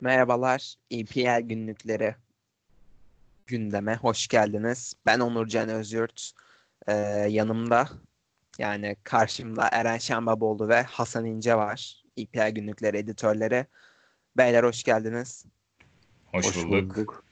Merhabalar, 0.00 0.74
EPL 0.90 1.40
günlükleri 1.40 2.14
gündeme 3.46 3.96
hoş 3.96 4.28
geldiniz. 4.28 4.94
Ben 5.06 5.20
Onurcan 5.20 5.68
Özyurt. 5.68 6.32
Ee, 6.88 6.92
yanımda 7.30 7.88
yani 8.58 8.96
karşımda 9.04 9.68
Eren 9.72 9.98
Şenbaboğlu 9.98 10.68
ve 10.68 10.82
Hasan 10.82 11.24
İnce 11.24 11.54
var. 11.54 12.02
EPL 12.16 12.50
günlükleri 12.50 12.96
editörleri. 12.96 13.66
Beyler 14.36 14.64
hoş 14.64 14.82
geldiniz. 14.82 15.44
Hoş, 16.26 16.46
hoş 16.46 16.56
bulduk. 16.56 16.96
bulduk. 16.96 17.24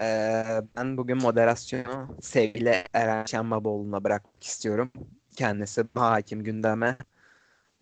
Ee, 0.00 0.44
ben 0.76 0.96
bugün 0.96 1.16
moderasyonu 1.22 2.16
sevgili 2.20 2.84
Eren 2.92 3.24
Şenbaboğlu'na 3.24 4.04
bırakmak 4.04 4.44
istiyorum. 4.44 4.92
Kendisi 5.36 5.84
daha 5.94 6.10
hakim 6.10 6.44
gündeme. 6.44 6.96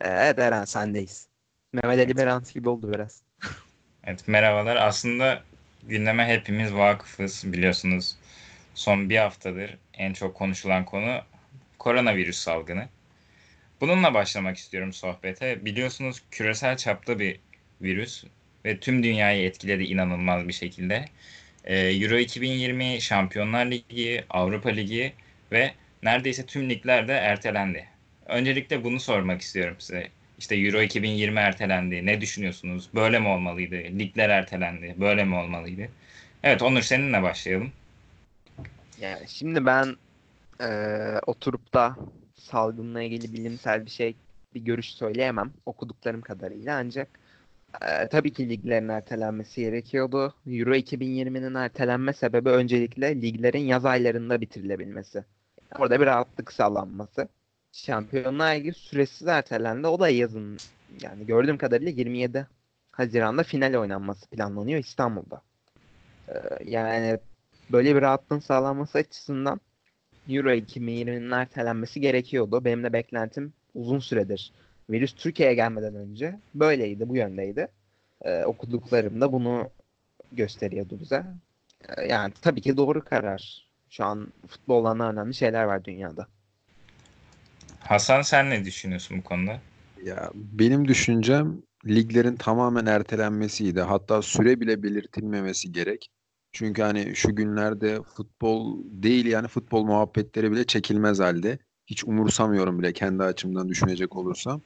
Ee, 0.00 0.08
evet 0.08 0.38
Eren 0.38 0.64
sendeyiz. 0.64 1.33
Mehmet 1.74 1.98
Ali 1.98 2.16
Berat 2.16 2.54
gibi 2.54 2.68
oldu 2.68 2.92
biraz. 2.92 3.22
evet 4.04 4.28
merhabalar. 4.28 4.76
Aslında 4.76 5.42
gündeme 5.82 6.26
hepimiz 6.26 6.74
vakıfız 6.74 7.52
biliyorsunuz. 7.52 8.16
Son 8.74 9.10
bir 9.10 9.16
haftadır 9.16 9.78
en 9.94 10.12
çok 10.12 10.34
konuşulan 10.34 10.84
konu 10.84 11.20
koronavirüs 11.78 12.38
salgını. 12.38 12.88
Bununla 13.80 14.14
başlamak 14.14 14.56
istiyorum 14.56 14.92
sohbete. 14.92 15.64
Biliyorsunuz 15.64 16.22
küresel 16.30 16.76
çapta 16.76 17.18
bir 17.18 17.40
virüs 17.82 18.24
ve 18.64 18.80
tüm 18.80 19.02
dünyayı 19.02 19.46
etkiledi 19.46 19.82
inanılmaz 19.82 20.48
bir 20.48 20.52
şekilde. 20.52 21.04
Ee, 21.64 21.78
Euro 21.78 22.16
2020, 22.16 23.00
Şampiyonlar 23.00 23.66
Ligi, 23.66 24.24
Avrupa 24.30 24.68
Ligi 24.68 25.12
ve 25.52 25.74
neredeyse 26.02 26.46
tüm 26.46 26.70
ligler 26.70 27.08
de 27.08 27.12
ertelendi. 27.12 27.88
Öncelikle 28.26 28.84
bunu 28.84 29.00
sormak 29.00 29.40
istiyorum 29.40 29.76
size. 29.78 30.10
İşte 30.44 30.56
Euro 30.56 30.82
2020 30.82 31.38
ertelendi. 31.38 32.06
Ne 32.06 32.20
düşünüyorsunuz? 32.20 32.88
Böyle 32.94 33.18
mi 33.18 33.28
olmalıydı? 33.28 33.74
Ligler 33.74 34.28
ertelendi. 34.28 34.94
Böyle 35.00 35.24
mi 35.24 35.36
olmalıydı? 35.36 35.88
Evet 36.42 36.62
Onur 36.62 36.82
seninle 36.82 37.22
başlayalım. 37.22 37.72
Yani 39.00 39.28
şimdi 39.28 39.66
ben 39.66 39.96
e, 40.60 40.68
oturup 41.26 41.74
da 41.74 41.96
salgınla 42.34 43.02
ilgili 43.02 43.32
bilimsel 43.32 43.84
bir 43.84 43.90
şey 43.90 44.16
bir 44.54 44.60
görüş 44.60 44.94
söyleyemem 44.94 45.52
okuduklarım 45.66 46.20
kadarıyla 46.20 46.76
ancak 46.76 47.08
e, 47.82 48.08
tabii 48.08 48.32
ki 48.32 48.48
liglerin 48.48 48.88
ertelenmesi 48.88 49.60
gerekiyordu. 49.60 50.34
Euro 50.46 50.74
2020'nin 50.74 51.54
ertelenme 51.54 52.12
sebebi 52.12 52.48
öncelikle 52.48 53.22
liglerin 53.22 53.66
yaz 53.66 53.84
aylarında 53.84 54.40
bitirilebilmesi. 54.40 55.24
Orada 55.78 56.00
bir 56.00 56.06
rahatlık 56.06 56.52
sağlanması. 56.52 57.28
Şampiyonlar 57.74 58.54
Ligi 58.56 58.72
süresiz 58.72 59.28
ertelendi. 59.28 59.86
O 59.86 60.00
da 60.00 60.08
yazın 60.08 60.58
yani 61.02 61.26
gördüğüm 61.26 61.58
kadarıyla 61.58 61.92
27 61.92 62.46
Haziran'da 62.90 63.42
final 63.42 63.74
oynanması 63.74 64.30
planlanıyor 64.30 64.80
İstanbul'da. 64.80 65.42
Ee, 66.28 66.34
yani 66.64 67.18
böyle 67.72 67.96
bir 67.96 68.02
rahatlığın 68.02 68.38
sağlanması 68.38 68.98
açısından 68.98 69.60
Euro 70.28 70.50
2020'nin 70.50 71.30
ertelenmesi 71.30 72.00
gerekiyordu. 72.00 72.64
Benim 72.64 72.84
de 72.84 72.92
beklentim 72.92 73.52
uzun 73.74 73.98
süredir. 73.98 74.52
Virüs 74.90 75.14
Türkiye'ye 75.14 75.54
gelmeden 75.54 75.94
önce 75.94 76.38
böyleydi, 76.54 77.08
bu 77.08 77.16
yöndeydi. 77.16 77.68
Ee, 78.22 78.44
okuduklarım 78.44 79.20
da 79.20 79.32
bunu 79.32 79.70
gösteriyordu 80.32 81.00
bize. 81.00 81.24
Ee, 81.88 82.06
yani 82.06 82.32
tabii 82.42 82.60
ki 82.60 82.76
doğru 82.76 83.04
karar. 83.04 83.68
Şu 83.90 84.04
an 84.04 84.32
futboldan 84.48 85.00
önemli 85.00 85.34
şeyler 85.34 85.64
var 85.64 85.84
dünyada. 85.84 86.26
Hasan 87.84 88.22
sen 88.22 88.50
ne 88.50 88.64
düşünüyorsun 88.64 89.18
bu 89.18 89.22
konuda? 89.22 89.60
Ya 90.04 90.30
benim 90.34 90.88
düşüncem 90.88 91.62
liglerin 91.86 92.36
tamamen 92.36 92.86
ertelenmesiydi. 92.86 93.80
Hatta 93.80 94.22
süre 94.22 94.60
bile 94.60 94.82
belirtilmemesi 94.82 95.72
gerek. 95.72 96.10
Çünkü 96.52 96.82
hani 96.82 97.16
şu 97.16 97.36
günlerde 97.36 97.98
futbol 98.16 98.78
değil 98.84 99.26
yani 99.26 99.48
futbol 99.48 99.84
muhabbetleri 99.84 100.52
bile 100.52 100.64
çekilmez 100.64 101.20
halde. 101.20 101.58
Hiç 101.86 102.04
umursamıyorum 102.04 102.78
bile 102.78 102.92
kendi 102.92 103.22
açımdan 103.22 103.68
düşünecek 103.68 104.16
olursam. 104.16 104.60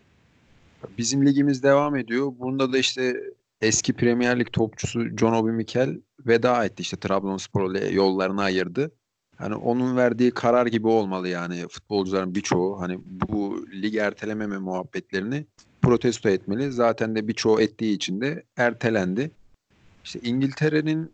Bizim 0.98 1.26
ligimiz 1.26 1.62
devam 1.62 1.96
ediyor. 1.96 2.32
Bunda 2.38 2.72
da 2.72 2.78
işte 2.78 3.16
eski 3.60 3.92
Premier 3.92 4.38
Lig 4.38 4.52
topçusu 4.52 5.16
John 5.16 5.32
Obi 5.32 5.52
Mikel 5.52 6.00
veda 6.26 6.64
etti. 6.64 6.80
İşte 6.80 6.96
Trabzonspor 6.96 7.70
ile 7.70 7.88
yollarını 7.88 8.42
ayırdı. 8.42 8.90
Hani 9.38 9.54
onun 9.54 9.96
verdiği 9.96 10.30
karar 10.30 10.66
gibi 10.66 10.88
olmalı 10.88 11.28
yani 11.28 11.68
futbolcuların 11.68 12.34
birçoğu 12.34 12.80
hani 12.80 12.98
bu 13.04 13.66
lig 13.72 13.94
ertelememe 13.94 14.58
muhabbetlerini 14.58 15.46
protesto 15.82 16.28
etmeli. 16.28 16.72
Zaten 16.72 17.16
de 17.16 17.28
birçoğu 17.28 17.60
ettiği 17.60 17.96
için 17.96 18.20
de 18.20 18.42
ertelendi. 18.56 19.30
İşte 20.04 20.20
İngiltere'nin 20.22 21.12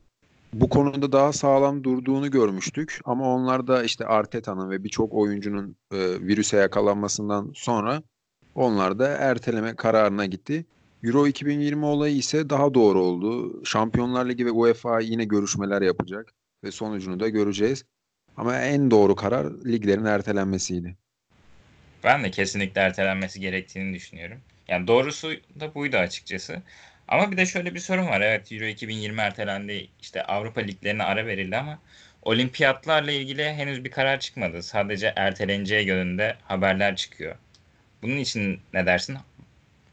bu 0.52 0.68
konuda 0.68 1.12
daha 1.12 1.32
sağlam 1.32 1.84
durduğunu 1.84 2.30
görmüştük 2.30 3.00
ama 3.04 3.34
onlar 3.34 3.66
da 3.66 3.84
işte 3.84 4.06
Arteta'nın 4.06 4.70
ve 4.70 4.84
birçok 4.84 5.14
oyuncunun 5.14 5.76
e, 5.92 5.98
virüse 6.20 6.56
yakalanmasından 6.56 7.50
sonra 7.54 8.02
onlar 8.54 8.98
da 8.98 9.08
erteleme 9.08 9.76
kararına 9.76 10.26
gitti. 10.26 10.66
Euro 11.02 11.26
2020 11.26 11.84
olayı 11.84 12.16
ise 12.16 12.50
daha 12.50 12.74
doğru 12.74 13.00
oldu. 13.00 13.60
Şampiyonlar 13.64 14.28
Ligi 14.28 14.46
ve 14.46 14.50
UEFA 14.50 15.00
yine 15.00 15.24
görüşmeler 15.24 15.82
yapacak 15.82 16.32
ve 16.64 16.70
sonucunu 16.70 17.20
da 17.20 17.28
göreceğiz. 17.28 17.84
Ama 18.36 18.58
en 18.58 18.90
doğru 18.90 19.16
karar 19.16 19.46
liglerin 19.64 20.04
ertelenmesiydi. 20.04 20.96
Ben 22.04 22.24
de 22.24 22.30
kesinlikle 22.30 22.80
ertelenmesi 22.80 23.40
gerektiğini 23.40 23.94
düşünüyorum. 23.94 24.40
Yani 24.68 24.86
doğrusu 24.86 25.32
da 25.60 25.74
buydu 25.74 25.96
açıkçası. 25.96 26.62
Ama 27.08 27.30
bir 27.30 27.36
de 27.36 27.46
şöyle 27.46 27.74
bir 27.74 27.80
sorun 27.80 28.06
var. 28.06 28.20
Evet 28.20 28.52
Euro 28.52 28.64
2020 28.64 29.20
ertelendi. 29.20 29.88
İşte 30.00 30.22
Avrupa 30.24 30.60
liglerine 30.60 31.02
ara 31.02 31.26
verildi 31.26 31.56
ama 31.56 31.78
olimpiyatlarla 32.22 33.12
ilgili 33.12 33.44
henüz 33.44 33.84
bir 33.84 33.90
karar 33.90 34.20
çıkmadı. 34.20 34.62
Sadece 34.62 35.12
erteleneceği 35.16 35.86
yönünde 35.86 36.36
haberler 36.44 36.96
çıkıyor. 36.96 37.36
Bunun 38.02 38.16
için 38.16 38.60
ne 38.74 38.86
dersin? 38.86 39.16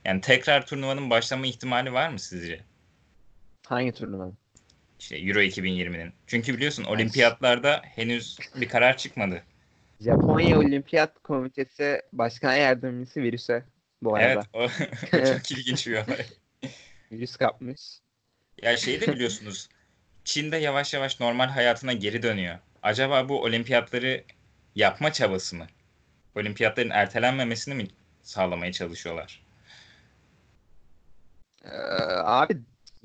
Yani 0.06 0.22
tekrar 0.22 0.66
turnuvanın 0.66 1.10
başlama 1.10 1.48
ihtimali 1.48 1.94
var 1.94 2.10
mı 2.10 2.20
sizce? 2.20 2.60
Hangi 3.68 3.92
turnuvanın? 3.92 4.38
İşte 5.02 5.18
Euro 5.18 5.40
2020'nin. 5.40 6.14
Çünkü 6.28 6.54
biliyorsun 6.54 6.84
olimpiyatlarda 6.84 7.82
henüz 7.84 8.38
bir 8.56 8.70
karar 8.70 8.98
çıkmadı. 8.98 9.44
Japonya 10.00 10.60
Olimpiyat 10.60 11.24
Komitesi 11.24 12.02
Başkan 12.14 12.54
Yardımcısı 12.54 13.22
virüse 13.22 13.64
bu 14.02 14.16
arada. 14.16 14.28
Evet 14.28 14.46
o, 14.54 14.64
o 14.64 15.26
çok 15.26 15.52
ilginç 15.52 15.88
bir 15.88 15.94
olay. 15.94 16.26
Virüs 17.12 17.36
kapmış. 17.36 17.82
Ya 18.62 18.78
şeyi 18.78 19.02
de 19.02 19.08
biliyorsunuz. 19.08 19.70
Çin'de 20.26 20.58
yavaş 20.58 20.94
yavaş 20.94 21.20
normal 21.20 21.48
hayatına 21.48 21.94
geri 21.94 22.24
dönüyor. 22.24 22.60
Acaba 22.84 23.30
bu 23.30 23.44
olimpiyatları 23.44 24.24
yapma 24.76 25.14
çabası 25.14 25.56
mı? 25.56 25.68
Olimpiyatların 26.36 26.90
ertelenmemesini 26.90 27.76
mi 27.76 27.88
sağlamaya 28.22 28.72
çalışıyorlar? 28.72 29.44
Ee, 31.66 31.70
abi 32.24 32.58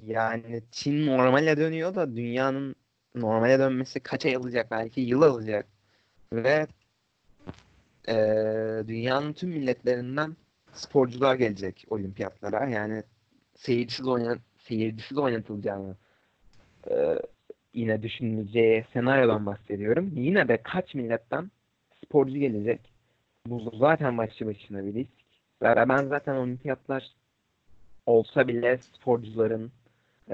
yani 0.03 0.62
Çin 0.71 1.07
normale 1.07 1.57
dönüyor 1.57 1.95
da 1.95 2.17
dünyanın 2.17 2.75
normale 3.15 3.59
dönmesi 3.59 4.01
kaç 4.01 4.27
ay 4.27 4.37
alacak 4.37 4.71
belki 4.71 5.01
yıl 5.01 5.23
alacak. 5.23 5.67
Ve 6.33 6.67
e, 8.09 8.15
dünyanın 8.89 9.33
tüm 9.33 9.51
milletlerinden 9.51 10.37
sporcular 10.73 11.34
gelecek 11.34 11.84
olimpiyatlara. 11.91 12.69
Yani 12.69 13.03
seyircisiz, 13.55 14.09
oynan, 14.09 14.39
seyircisiz 14.59 15.19
oynatılacağını 15.19 15.97
e, 16.91 17.19
yine 17.75 18.03
düşünüleceği 18.03 18.84
senaryodan 18.93 19.47
bahsediyorum. 19.47 20.13
Yine 20.15 20.49
de 20.49 20.63
kaç 20.63 20.95
milletten 20.95 21.51
sporcu 22.05 22.34
gelecek. 22.39 22.81
Bu 23.47 23.77
zaten 23.78 24.19
başlı 24.19 24.47
başına 24.47 24.87
bir 24.87 24.95
risk. 24.95 25.13
Ben 25.63 26.07
zaten 26.07 26.34
olimpiyatlar 26.34 27.13
olsa 28.07 28.49
bile 28.49 28.78
sporcuların 28.78 29.72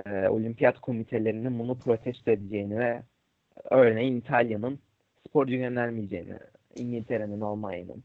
e, 0.07 0.29
olimpiyat 0.29 0.81
komitelerinin 0.81 1.59
bunu 1.59 1.79
protesto 1.79 2.31
edeceğini 2.31 2.79
ve 2.79 3.03
örneğin 3.71 4.17
İtalya'nın 4.17 4.79
sporcu 5.29 5.57
göndermeyeceğini, 5.57 6.35
İngiltere'nin, 6.77 7.41
Almanya'nın 7.41 8.03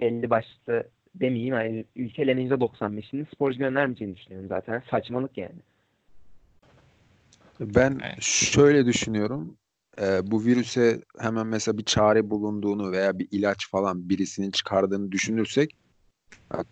belli 0.00 0.30
başlı 0.30 0.88
demeyeyim 1.14 1.54
yani 1.54 1.84
ülkelerin 1.96 2.50
%95'inin 2.50 3.26
sporcu 3.34 3.58
göndermeyeceğini 3.58 4.16
düşünüyorum 4.16 4.48
zaten. 4.48 4.82
Saçmalık 4.90 5.38
yani. 5.38 5.54
Ben 7.60 8.00
şöyle 8.20 8.86
düşünüyorum. 8.86 9.56
Ee, 10.00 10.20
bu 10.30 10.44
virüse 10.44 11.00
hemen 11.18 11.46
mesela 11.46 11.78
bir 11.78 11.84
çare 11.84 12.30
bulunduğunu 12.30 12.92
veya 12.92 13.18
bir 13.18 13.28
ilaç 13.30 13.70
falan 13.70 14.08
birisinin 14.08 14.50
çıkardığını 14.50 15.12
düşünürsek 15.12 15.76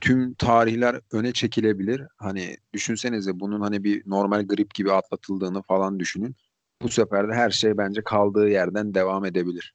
tüm 0.00 0.34
tarihler 0.34 1.00
öne 1.12 1.32
çekilebilir. 1.32 2.02
Hani 2.18 2.56
düşünsenize 2.74 3.40
bunun 3.40 3.60
hani 3.60 3.84
bir 3.84 4.02
normal 4.06 4.46
grip 4.46 4.74
gibi 4.74 4.92
atlatıldığını 4.92 5.62
falan 5.62 6.00
düşünün. 6.00 6.36
Bu 6.82 6.88
sefer 6.88 7.28
de 7.28 7.32
her 7.34 7.50
şey 7.50 7.78
bence 7.78 8.02
kaldığı 8.04 8.48
yerden 8.48 8.94
devam 8.94 9.24
edebilir. 9.24 9.74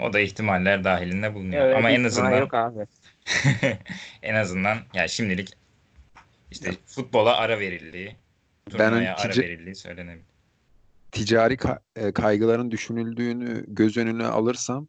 O 0.00 0.12
da 0.12 0.20
ihtimaller 0.20 0.84
dahilinde 0.84 1.34
bulunuyor. 1.34 1.64
Evet, 1.64 1.76
Ama 1.76 1.90
en 1.90 2.04
azından 2.04 2.40
yok 2.40 2.54
abi. 2.54 2.78
en 4.22 4.34
azından 4.34 4.78
ya 4.94 5.08
şimdilik 5.08 5.52
işte 6.50 6.70
futbola 6.86 7.36
ara 7.36 7.60
verildiği, 7.60 8.16
Ben 8.72 8.90
turnuvaya 8.90 9.16
ara 9.16 9.32
tica- 9.32 9.42
verildiği 9.42 9.74
söylenebilir. 9.74 10.24
ticari 11.12 11.54
ka- 11.54 11.80
e, 11.96 12.12
kaygıların 12.12 12.70
düşünüldüğünü 12.70 13.64
göz 13.68 13.96
önüne 13.96 14.26
alırsam 14.26 14.88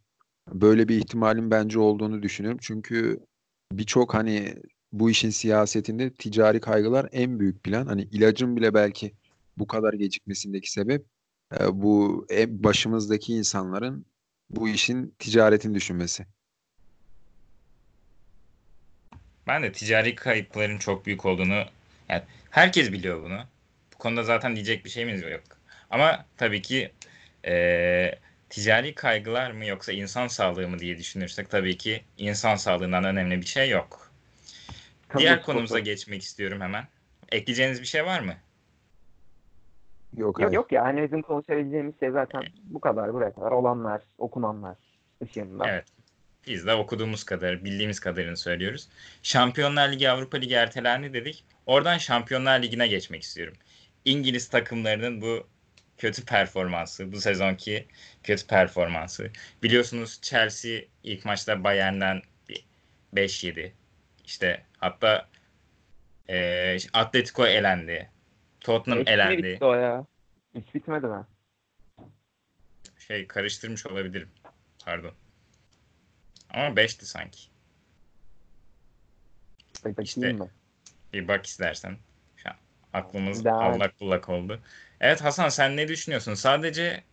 böyle 0.53 0.87
bir 0.87 0.97
ihtimalin 0.97 1.51
bence 1.51 1.79
olduğunu 1.79 2.23
düşünüyorum. 2.23 2.59
Çünkü 2.61 3.19
birçok 3.71 4.13
hani 4.13 4.55
bu 4.91 5.09
işin 5.09 5.29
siyasetinde 5.29 6.13
ticari 6.13 6.59
kaygılar 6.59 7.09
en 7.11 7.39
büyük 7.39 7.63
plan. 7.63 7.85
Hani 7.85 8.01
ilacın 8.01 8.55
bile 8.55 8.73
belki 8.73 9.13
bu 9.57 9.67
kadar 9.67 9.93
gecikmesindeki 9.93 10.71
sebep 10.71 11.05
e, 11.59 11.81
bu 11.81 12.25
en 12.29 12.63
başımızdaki 12.63 13.33
insanların 13.33 14.05
bu 14.49 14.69
işin 14.69 15.15
ticaretini 15.19 15.75
düşünmesi. 15.75 16.25
Ben 19.47 19.63
de 19.63 19.71
ticari 19.71 20.15
kayıpların 20.15 20.77
çok 20.77 21.05
büyük 21.05 21.25
olduğunu 21.25 21.63
yani 22.09 22.21
herkes 22.49 22.91
biliyor 22.91 23.23
bunu. 23.23 23.39
Bu 23.93 23.97
konuda 23.97 24.23
zaten 24.23 24.55
diyecek 24.55 24.85
bir 24.85 24.89
şeyimiz 24.89 25.21
yok. 25.21 25.43
Ama 25.89 26.25
tabii 26.37 26.61
ki 26.61 26.91
eee, 27.45 28.19
ticari 28.49 28.95
kaygılar 28.95 29.51
mı 29.51 29.65
yoksa 29.65 29.91
insan 29.91 30.27
sağlığı 30.27 30.67
mı 30.67 30.79
diye 30.79 30.97
düşünürsek 30.97 31.49
tabii 31.49 31.77
ki 31.77 32.03
insan 32.17 32.55
sağlığından 32.55 33.03
önemli 33.03 33.41
bir 33.41 33.45
şey 33.45 33.69
yok. 33.69 34.11
Kamu 35.07 35.21
Diğer 35.21 35.41
konumuza 35.41 35.79
geçmek 35.79 36.21
istiyorum 36.21 36.61
hemen. 36.61 36.87
Ekleyeceğiniz 37.31 37.81
bir 37.81 37.87
şey 37.87 38.05
var 38.05 38.19
mı? 38.19 38.33
Yok 40.17 40.19
Yok 40.19 40.39
hayır. 40.39 40.51
yok 40.51 40.71
ya 40.71 40.83
hani 40.83 41.03
bizim 41.03 41.21
konuşabileceğimiz 41.21 41.99
şey 41.99 42.11
zaten 42.11 42.43
bu 42.63 42.79
kadar 42.79 43.13
buraya 43.13 43.33
kadar 43.33 43.51
olanlar, 43.51 44.01
okunanlar 44.17 44.75
ışığında. 45.23 45.69
Evet. 45.69 45.85
Biz 46.47 46.67
de 46.67 46.73
okuduğumuz 46.73 47.23
kadar, 47.23 47.63
bildiğimiz 47.63 47.99
kadarını 47.99 48.37
söylüyoruz. 48.37 48.89
Şampiyonlar 49.23 49.91
Ligi, 49.91 50.09
Avrupa 50.09 50.37
Ligi 50.37 50.53
ertelendi 50.53 51.13
dedik. 51.13 51.43
Oradan 51.65 51.97
Şampiyonlar 51.97 52.61
Ligi'ne 52.61 52.87
geçmek 52.87 53.23
istiyorum. 53.23 53.53
İngiliz 54.05 54.47
takımlarının 54.47 55.21
bu 55.21 55.47
kötü 55.99 56.25
performansı, 56.25 57.11
bu 57.11 57.21
sezonki 57.21 57.87
kötü 58.23 58.47
performansı. 58.47 59.31
Biliyorsunuz 59.63 60.21
Chelsea 60.21 60.81
ilk 61.03 61.25
maçta 61.25 61.63
Bayern'den 61.63 62.21
bir 62.49 62.65
5 63.13 63.43
yedi. 63.43 63.73
İşte 64.25 64.65
hatta 64.77 65.29
eee 66.29 66.77
Atletico 66.93 67.45
elendi. 67.45 68.09
Tottenham 68.61 68.99
mi 68.99 69.05
elendi. 69.07 69.43
bitti 69.43 69.65
o 69.65 69.73
ya? 69.73 70.05
Hiç 70.55 70.75
bitmedi 70.75 71.05
mi? 71.07 71.25
Şey 73.07 73.27
karıştırmış 73.27 73.85
olabilirim. 73.85 74.29
Pardon. 74.85 75.13
Ama 76.49 76.75
5'ti 76.75 77.05
sanki. 77.05 77.39
Bakayım 79.79 80.01
İşte- 80.03 80.33
mı? 80.33 80.49
Bir 81.13 81.27
bak 81.27 81.45
istersen. 81.45 81.97
Aklımız 82.93 83.45
et. 83.45 83.51
allak 83.51 83.99
bullak 83.99 84.29
oldu. 84.29 84.59
Evet 84.99 85.21
Hasan 85.21 85.49
sen 85.49 85.77
ne 85.77 85.87
düşünüyorsun? 85.87 86.33
Sadece 86.33 87.03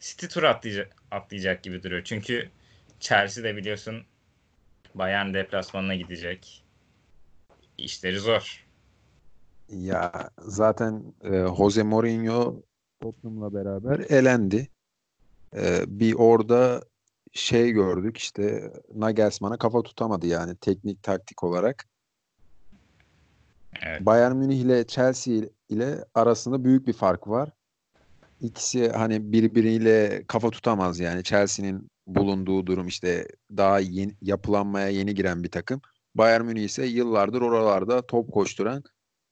City 0.00 0.26
tur 0.26 0.42
atlayacak, 0.42 1.02
atlayacak 1.10 1.62
gibi 1.62 1.82
duruyor. 1.82 2.04
Çünkü 2.04 2.50
Chelsea 3.00 3.44
de 3.44 3.56
biliyorsun 3.56 4.04
Bayern 4.94 5.34
deplasmanına 5.34 5.94
gidecek. 5.94 6.64
İşleri 7.78 8.18
zor. 8.18 8.66
Ya 9.68 10.30
zaten 10.38 11.14
e, 11.24 11.46
Jose 11.56 11.82
Mourinho 11.82 12.62
Tottenham'la 13.00 13.54
beraber 13.54 13.98
elendi. 13.98 14.68
E, 15.56 15.84
bir 15.86 16.14
orada 16.14 16.82
şey 17.32 17.70
gördük 17.70 18.16
işte 18.16 18.72
Nagelsmann'a 18.94 19.58
kafa 19.58 19.82
tutamadı 19.82 20.26
yani 20.26 20.56
teknik 20.56 21.02
taktik 21.02 21.44
olarak. 21.44 21.84
Evet. 23.82 24.00
Bayern 24.06 24.36
Münih 24.36 24.60
ile 24.60 24.86
Chelsea 24.86 25.34
ile 25.68 26.04
arasında 26.14 26.64
büyük 26.64 26.86
bir 26.86 26.92
fark 26.92 27.28
var. 27.28 27.50
İkisi 28.40 28.88
hani 28.88 29.32
birbiriyle 29.32 30.24
kafa 30.26 30.50
tutamaz 30.50 31.00
yani. 31.00 31.22
Chelsea'nin 31.22 31.88
bulunduğu 32.06 32.66
durum 32.66 32.86
işte 32.86 33.28
daha 33.56 33.78
yeni, 33.80 34.14
yapılanmaya 34.22 34.88
yeni 34.88 35.14
giren 35.14 35.42
bir 35.44 35.50
takım. 35.50 35.80
Bayern 36.14 36.44
Münih 36.44 36.64
ise 36.64 36.86
yıllardır 36.86 37.40
oralarda 37.40 38.06
top 38.06 38.32
koşturan, 38.32 38.82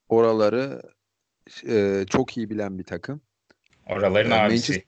oraları 0.08 0.82
e, 1.68 2.04
çok 2.10 2.36
iyi 2.36 2.50
bilen 2.50 2.78
bir 2.78 2.84
takım. 2.84 3.20
Oraların 3.86 4.30
Ee, 4.30 4.34
abisi. 4.34 4.72
Manchester- 4.72 4.84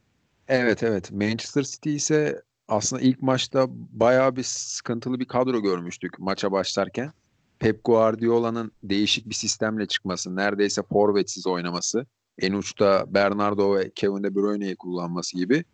Evet 0.48 0.82
evet. 0.82 1.12
Manchester 1.12 1.62
City 1.62 1.94
ise 1.94 2.42
aslında 2.68 3.02
ilk 3.02 3.22
maçta 3.22 3.66
bayağı 3.70 4.36
bir 4.36 4.42
sıkıntılı 4.42 5.20
bir 5.20 5.24
kadro 5.24 5.62
görmüştük 5.62 6.18
maça 6.18 6.52
başlarken. 6.52 7.12
Pep 7.58 7.84
Guardiola'nın 7.84 8.72
değişik 8.82 9.28
bir 9.28 9.34
sistemle 9.34 9.86
çıkması, 9.86 10.36
neredeyse 10.36 10.82
forvetsiz 10.82 11.46
oynaması, 11.46 12.06
en 12.38 12.52
uçta 12.52 13.04
Bernardo 13.14 13.76
ve 13.76 13.90
Kevin 13.94 14.22
De 14.22 14.34
Bruyne'yi 14.34 14.76
kullanması 14.76 15.36
gibi. 15.36 15.64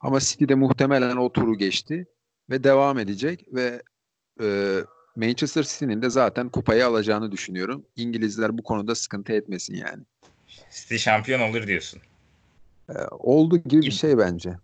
Ama 0.00 0.20
City 0.20 0.44
de 0.48 0.54
muhtemelen 0.54 1.16
o 1.16 1.32
turu 1.32 1.54
geçti 1.58 2.06
ve 2.50 2.64
devam 2.64 2.98
edecek 2.98 3.46
ve 3.52 3.82
e, 4.42 4.78
Manchester 5.16 5.62
City'nin 5.62 6.02
de 6.02 6.10
zaten 6.10 6.48
kupayı 6.48 6.86
alacağını 6.86 7.32
düşünüyorum. 7.32 7.86
İngilizler 7.96 8.58
bu 8.58 8.62
konuda 8.62 8.94
sıkıntı 8.94 9.32
etmesin 9.32 9.74
yani. 9.74 10.02
City 10.70 10.96
şampiyon 10.96 11.40
olur 11.40 11.66
diyorsun. 11.66 12.00
E, 12.88 12.94
oldu 13.10 13.56
gibi 13.58 13.82
bir 13.82 13.90
şey 13.90 14.18
bence. 14.18 14.56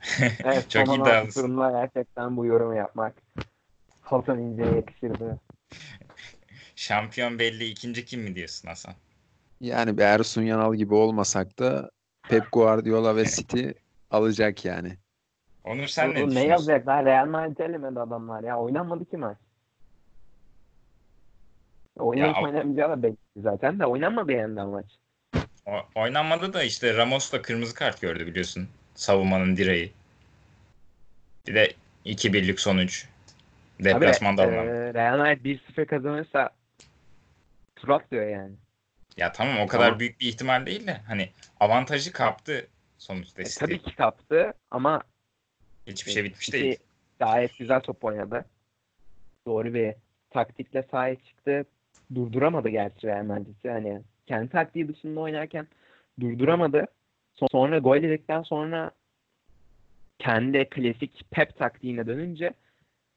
Evet, 0.44 0.70
Çok 0.70 0.86
son 0.86 0.94
16 0.94 1.10
iddialısın. 1.10 1.56
gerçekten 1.56 2.36
bu 2.36 2.46
yorumu 2.46 2.74
yapmak 2.74 3.14
Hasan 4.00 4.38
İnce'ye 4.38 4.74
yakışırdı. 4.74 5.38
Şampiyon 6.76 7.38
belli 7.38 7.64
ikinci 7.64 8.04
kim 8.04 8.20
mi 8.20 8.34
diyorsun 8.34 8.68
Hasan? 8.68 8.94
Yani 9.60 9.98
bir 9.98 10.02
Ersun 10.02 10.42
Yanal 10.42 10.74
gibi 10.74 10.94
olmasak 10.94 11.58
da 11.58 11.90
Pep 12.28 12.52
Guardiola 12.52 13.16
ve 13.16 13.24
City 13.24 13.68
alacak 14.10 14.64
yani. 14.64 14.96
Onur 15.64 15.86
sen 15.86 16.04
ne 16.14 16.18
Oğlum 16.18 16.30
ne 16.30 16.30
düşünüyorsun? 16.30 16.70
yazacaklar? 16.70 17.04
Real 17.04 17.26
Madrid 17.26 17.58
elemedi 17.58 18.00
adamlar 18.00 18.44
ya. 18.44 18.58
Oynanmadı 18.60 19.04
ki 19.10 19.16
maç. 19.16 19.38
Oynamayacağı 21.96 22.90
da 22.90 23.02
belli 23.02 23.16
zaten 23.36 23.78
de 23.80 23.86
oynanmadı 23.86 24.32
yani 24.32 24.60
maç. 24.62 24.86
O- 25.66 26.00
oynanmadı 26.00 26.52
da 26.52 26.62
işte 26.62 26.96
Ramos 26.96 27.32
da 27.32 27.42
kırmızı 27.42 27.74
kart 27.74 28.00
gördü 28.00 28.26
biliyorsun. 28.26 28.68
Savunmanın 28.94 29.56
direği. 29.56 29.92
Bir 31.46 31.54
de 31.54 31.72
2-1'lik 32.04 32.60
sonuç. 32.60 33.08
Deplasmanda 33.84 34.42
Tabii, 34.44 34.56
alınan. 34.56 34.74
e, 34.76 34.94
Real 34.94 35.18
Madrid 35.18 35.44
1-0 35.44 35.86
kazanırsa 35.86 36.50
tur 37.76 37.88
atlıyor 37.88 38.26
yani. 38.28 38.54
Ya 39.16 39.32
tamam 39.32 39.58
o 39.60 39.66
kadar 39.66 39.88
Ama- 39.88 39.98
büyük 40.00 40.20
bir 40.20 40.28
ihtimal 40.28 40.66
değil 40.66 40.86
de 40.86 40.92
hani 41.06 41.30
avantajı 41.60 42.12
kaptı 42.12 42.66
sonuçta 42.98 43.42
E, 43.42 43.44
tabii 43.44 43.82
ki 43.82 43.96
kaptı 43.96 44.52
ama 44.70 45.02
Hiçbir 45.86 46.10
şey 46.12 46.24
bitmiş 46.24 46.52
değil. 46.52 46.76
Gayet 47.18 47.58
güzel 47.58 47.80
top 47.80 48.04
oynadı. 48.04 48.44
Doğru 49.46 49.74
bir 49.74 49.94
taktikle 50.30 50.82
sahaya 50.90 51.14
çıktı. 51.16 51.64
Durduramadı 52.14 52.68
gerçi 52.68 53.06
Real 53.06 53.24
Madrid'i. 53.24 53.70
Hani 53.70 54.02
kendi 54.26 54.48
taktiği 54.50 54.88
dışında 54.88 55.20
oynarken 55.20 55.68
durduramadı. 56.20 56.86
So- 57.40 57.50
Sonra 57.52 57.78
gol 57.78 57.96
yedikten 57.96 58.42
sonra 58.42 58.90
kendi 60.18 60.68
klasik 60.68 61.30
Pep 61.30 61.58
taktiğine 61.58 62.06
dönünce 62.06 62.52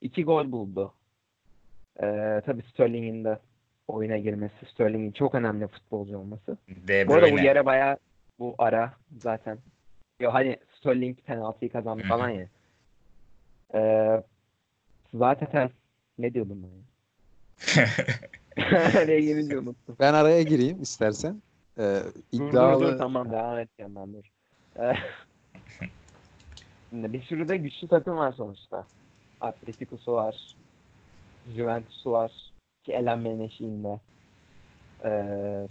iki 0.02 0.24
gol 0.24 0.52
buldu. 0.52 0.94
Ee, 2.04 2.42
tabii 2.46 2.64
Sterling'in 2.74 3.24
de 3.24 3.40
oyuna 3.88 4.18
girmesi, 4.18 4.66
Sterling'in 4.74 5.12
çok 5.12 5.36
önemli 5.36 5.68
futbolcu 5.68 6.18
olması. 6.18 6.58
De 6.68 7.08
Bu 7.08 7.14
arada 7.14 7.32
bu 7.32 7.40
yere 7.40 7.66
bayağı 7.66 7.98
bu 8.40 8.56
ara 8.58 8.94
zaten. 9.18 9.58
Yo 10.20 10.34
hani 10.34 10.58
Sterling 10.78 11.20
penaltıyı 11.20 11.72
kazandı 11.72 12.04
falan 12.04 12.30
ya. 12.30 12.48
Ee, 13.74 14.24
zaten 15.14 15.70
ne 16.18 16.34
diyordum 16.34 16.64
ben 16.64 16.70
ya? 16.70 16.84
Nereye 18.94 19.22
girince 19.22 19.58
unuttum. 19.58 19.96
Ben 20.00 20.14
araya 20.14 20.42
gireyim 20.42 20.82
istersen. 20.82 21.42
Ee, 21.78 22.02
Dur, 22.34 22.40
iddialı 22.50 22.82
dur 22.82 22.92
dur 22.92 22.98
tamam 22.98 23.32
devam 23.32 23.60
edeceğim 23.60 23.96
ben 23.96 24.14
dur. 24.14 24.26
Ee, 24.80 24.94
bir 27.14 27.22
sürü 27.22 27.48
de 27.48 27.58
güçlü 27.58 27.88
takım 27.88 28.18
var 28.18 28.32
sonuçta. 28.32 28.86
Atletico'su 29.40 30.12
var. 30.14 30.56
Juventus'u 31.48 32.12
var. 32.12 32.52
Ki 32.84 32.94
elenmenin 32.94 33.40
eşiğinde. 33.40 34.00
Ee, 35.06 35.68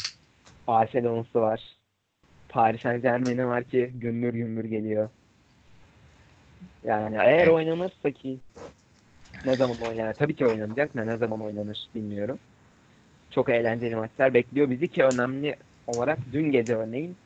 Barcelona'sı 0.67 1.41
var. 1.41 1.79
Paris 2.49 2.83
Saint 2.83 3.03
Germain'i 3.03 3.47
var 3.47 3.65
ki 3.65 3.91
gümbür 3.95 4.35
gümbür 4.35 4.65
geliyor. 4.65 5.11
Yani 6.85 7.17
eğer 7.17 7.47
Evet. 7.47 7.55
oynanırsa 7.55 8.13
ki 8.13 8.41
ne 9.45 9.57
zaman 9.57 9.81
oynanır? 9.83 10.15
Tabii 10.15 10.37
ki 10.37 10.47
oynanacak 10.47 10.95
da 10.97 11.05
ne 11.05 11.17
zaman 11.17 11.41
oynanır 11.43 11.89
bilmiyorum. 11.95 12.39
Çok 13.31 13.49
eğlenceli 13.51 13.97
maçlar 13.97 14.35
bekliyor 14.35 14.71
bizi 14.71 14.91
ki 14.91 15.05
önemli 15.05 15.57
olarak 15.87 16.19
dün 16.33 16.53
gece 16.53 16.77
örneğin 16.77 17.19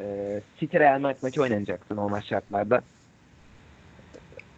e, 0.00 0.42
City 0.60 0.78
Real 0.78 1.00
Madrid 1.00 1.22
maçı 1.22 1.42
oynanacaktı 1.42 1.96
normal 1.96 2.20
şartlarda. 2.22 2.82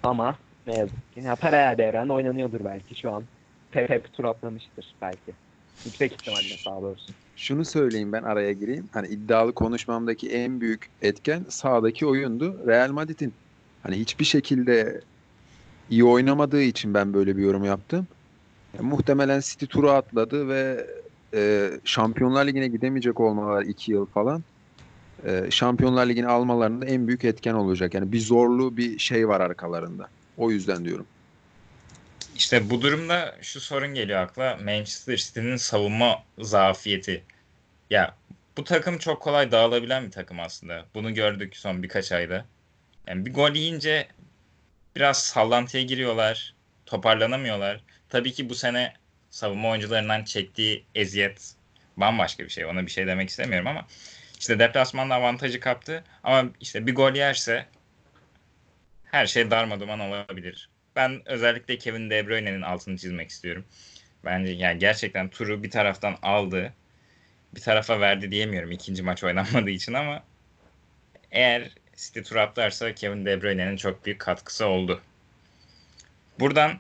Ama 0.03 0.39
ne 0.67 0.75
yazık 0.75 1.13
ki 1.13 1.21
ya 1.21 1.37
paralel 1.37 1.79
bir 1.79 1.85
evrende 1.85 2.13
oynanıyordur 2.13 2.65
belki 2.65 2.95
şu 3.01 3.11
an. 3.11 3.29
Pep 3.71 3.89
Pep 3.89 4.13
tur 4.13 4.25
atlamıştır 4.25 4.97
belki. 5.03 5.37
Yüksek 5.85 6.13
ihtimalle 6.13 6.59
daha 6.67 6.83
doğrusu. 6.83 7.13
Şunu 7.37 7.65
söyleyeyim 7.65 8.13
ben 8.13 8.23
araya 8.23 8.53
gireyim. 8.53 8.89
Hani 8.93 9.09
iddialı 9.09 9.55
konuşmamdaki 9.55 10.31
en 10.31 10.61
büyük 10.61 10.87
etken 11.03 11.47
sahadaki 11.49 12.07
oyundu. 12.07 12.67
Real 12.67 12.91
Madrid'in 12.93 13.35
hani 13.83 13.97
hiçbir 13.99 14.25
şekilde 14.25 15.01
iyi 15.89 16.05
oynamadığı 16.05 16.63
için 16.63 16.95
ben 16.95 17.15
böyle 17.15 17.37
bir 17.37 17.43
yorum 17.43 17.65
yaptım. 17.65 18.09
Ya, 18.75 18.83
muhtemelen 18.83 19.41
City 19.41 19.67
turu 19.67 19.91
atladı 19.91 20.49
ve 20.49 20.87
e, 21.35 21.71
Şampiyonlar 21.85 22.47
Ligi'ne 22.47 22.69
gidemeyecek 22.69 23.21
olmalar 23.21 23.63
iki 23.63 23.93
yıl 23.93 24.07
falan. 24.07 24.45
E, 25.25 25.51
Şampiyonlar 25.51 26.07
Ligi'ni 26.09 26.27
almalarında 26.29 26.87
en 26.87 27.09
büyük 27.09 27.25
etken 27.25 27.55
olacak. 27.55 27.95
Yani 27.95 28.13
bir 28.13 28.21
zorlu 28.21 28.77
bir 28.77 28.99
şey 28.99 29.29
var 29.29 29.41
arkalarında. 29.41 30.11
O 30.37 30.51
yüzden 30.51 30.85
diyorum. 30.85 31.07
İşte 32.37 32.71
bu 32.71 32.83
durumda 32.83 33.37
şu 33.43 33.61
sorun 33.61 33.95
geliyor 33.95 34.21
akla. 34.21 34.57
Manchester 34.57 35.17
City'nin 35.17 35.57
savunma 35.57 36.23
zafiyeti. 36.39 37.25
Ya 37.91 38.15
bu 38.57 38.65
takım 38.65 38.99
çok 38.99 39.23
kolay 39.23 39.53
dağılabilen 39.53 40.07
bir 40.07 40.11
takım 40.11 40.41
aslında. 40.41 40.87
Bunu 40.95 41.15
gördük 41.15 41.57
son 41.57 41.83
birkaç 41.83 42.13
ayda. 42.13 42.45
Yani 43.07 43.27
bir 43.27 43.35
gol 43.35 43.51
yiyince 43.55 44.09
biraz 44.97 45.25
sallantıya 45.25 45.83
giriyorlar. 45.83 46.55
Toparlanamıyorlar. 46.87 47.81
Tabii 48.09 48.33
ki 48.33 48.49
bu 48.49 48.55
sene 48.55 48.95
savunma 49.31 49.71
oyuncularından 49.71 50.25
çektiği 50.25 50.85
eziyet 50.95 51.55
bambaşka 51.97 52.45
bir 52.45 52.49
şey. 52.49 52.65
Ona 52.65 52.87
bir 52.87 52.91
şey 52.91 53.07
demek 53.07 53.29
istemiyorum 53.29 53.67
ama 53.67 53.87
işte 54.39 54.59
deplasmanda 54.59 55.15
avantajı 55.15 55.61
kaptı. 55.61 56.05
Ama 56.25 56.51
işte 56.61 56.87
bir 56.87 56.95
gol 56.95 57.15
yerse 57.15 57.67
her 59.15 59.27
şey 59.27 59.51
darmaduman 59.51 60.01
olabilir. 60.01 60.71
Ben 60.97 61.23
özellikle 61.27 61.79
Kevin 61.79 62.11
De 62.11 62.27
Bruyne'nin 62.27 62.63
altını 62.63 62.99
çizmek 62.99 63.31
istiyorum. 63.31 63.65
Bence 64.25 64.53
yani 64.53 64.79
gerçekten 64.79 65.29
turu 65.29 65.63
bir 65.63 65.71
taraftan 65.71 66.17
aldı. 66.23 66.73
Bir 67.55 67.61
tarafa 67.61 68.01
verdi 68.01 68.31
diyemiyorum 68.31 68.71
ikinci 68.71 69.03
maç 69.03 69.25
oynanmadığı 69.25 69.71
için 69.71 69.93
ama 69.93 70.25
eğer 71.31 71.71
City 71.97 72.21
tur 72.21 72.37
atlarsa 72.37 72.95
Kevin 72.95 73.27
De 73.27 73.43
Bruyne'nin 73.43 73.77
çok 73.77 74.07
büyük 74.07 74.21
katkısı 74.21 74.67
oldu. 74.67 75.01
Buradan 76.41 76.79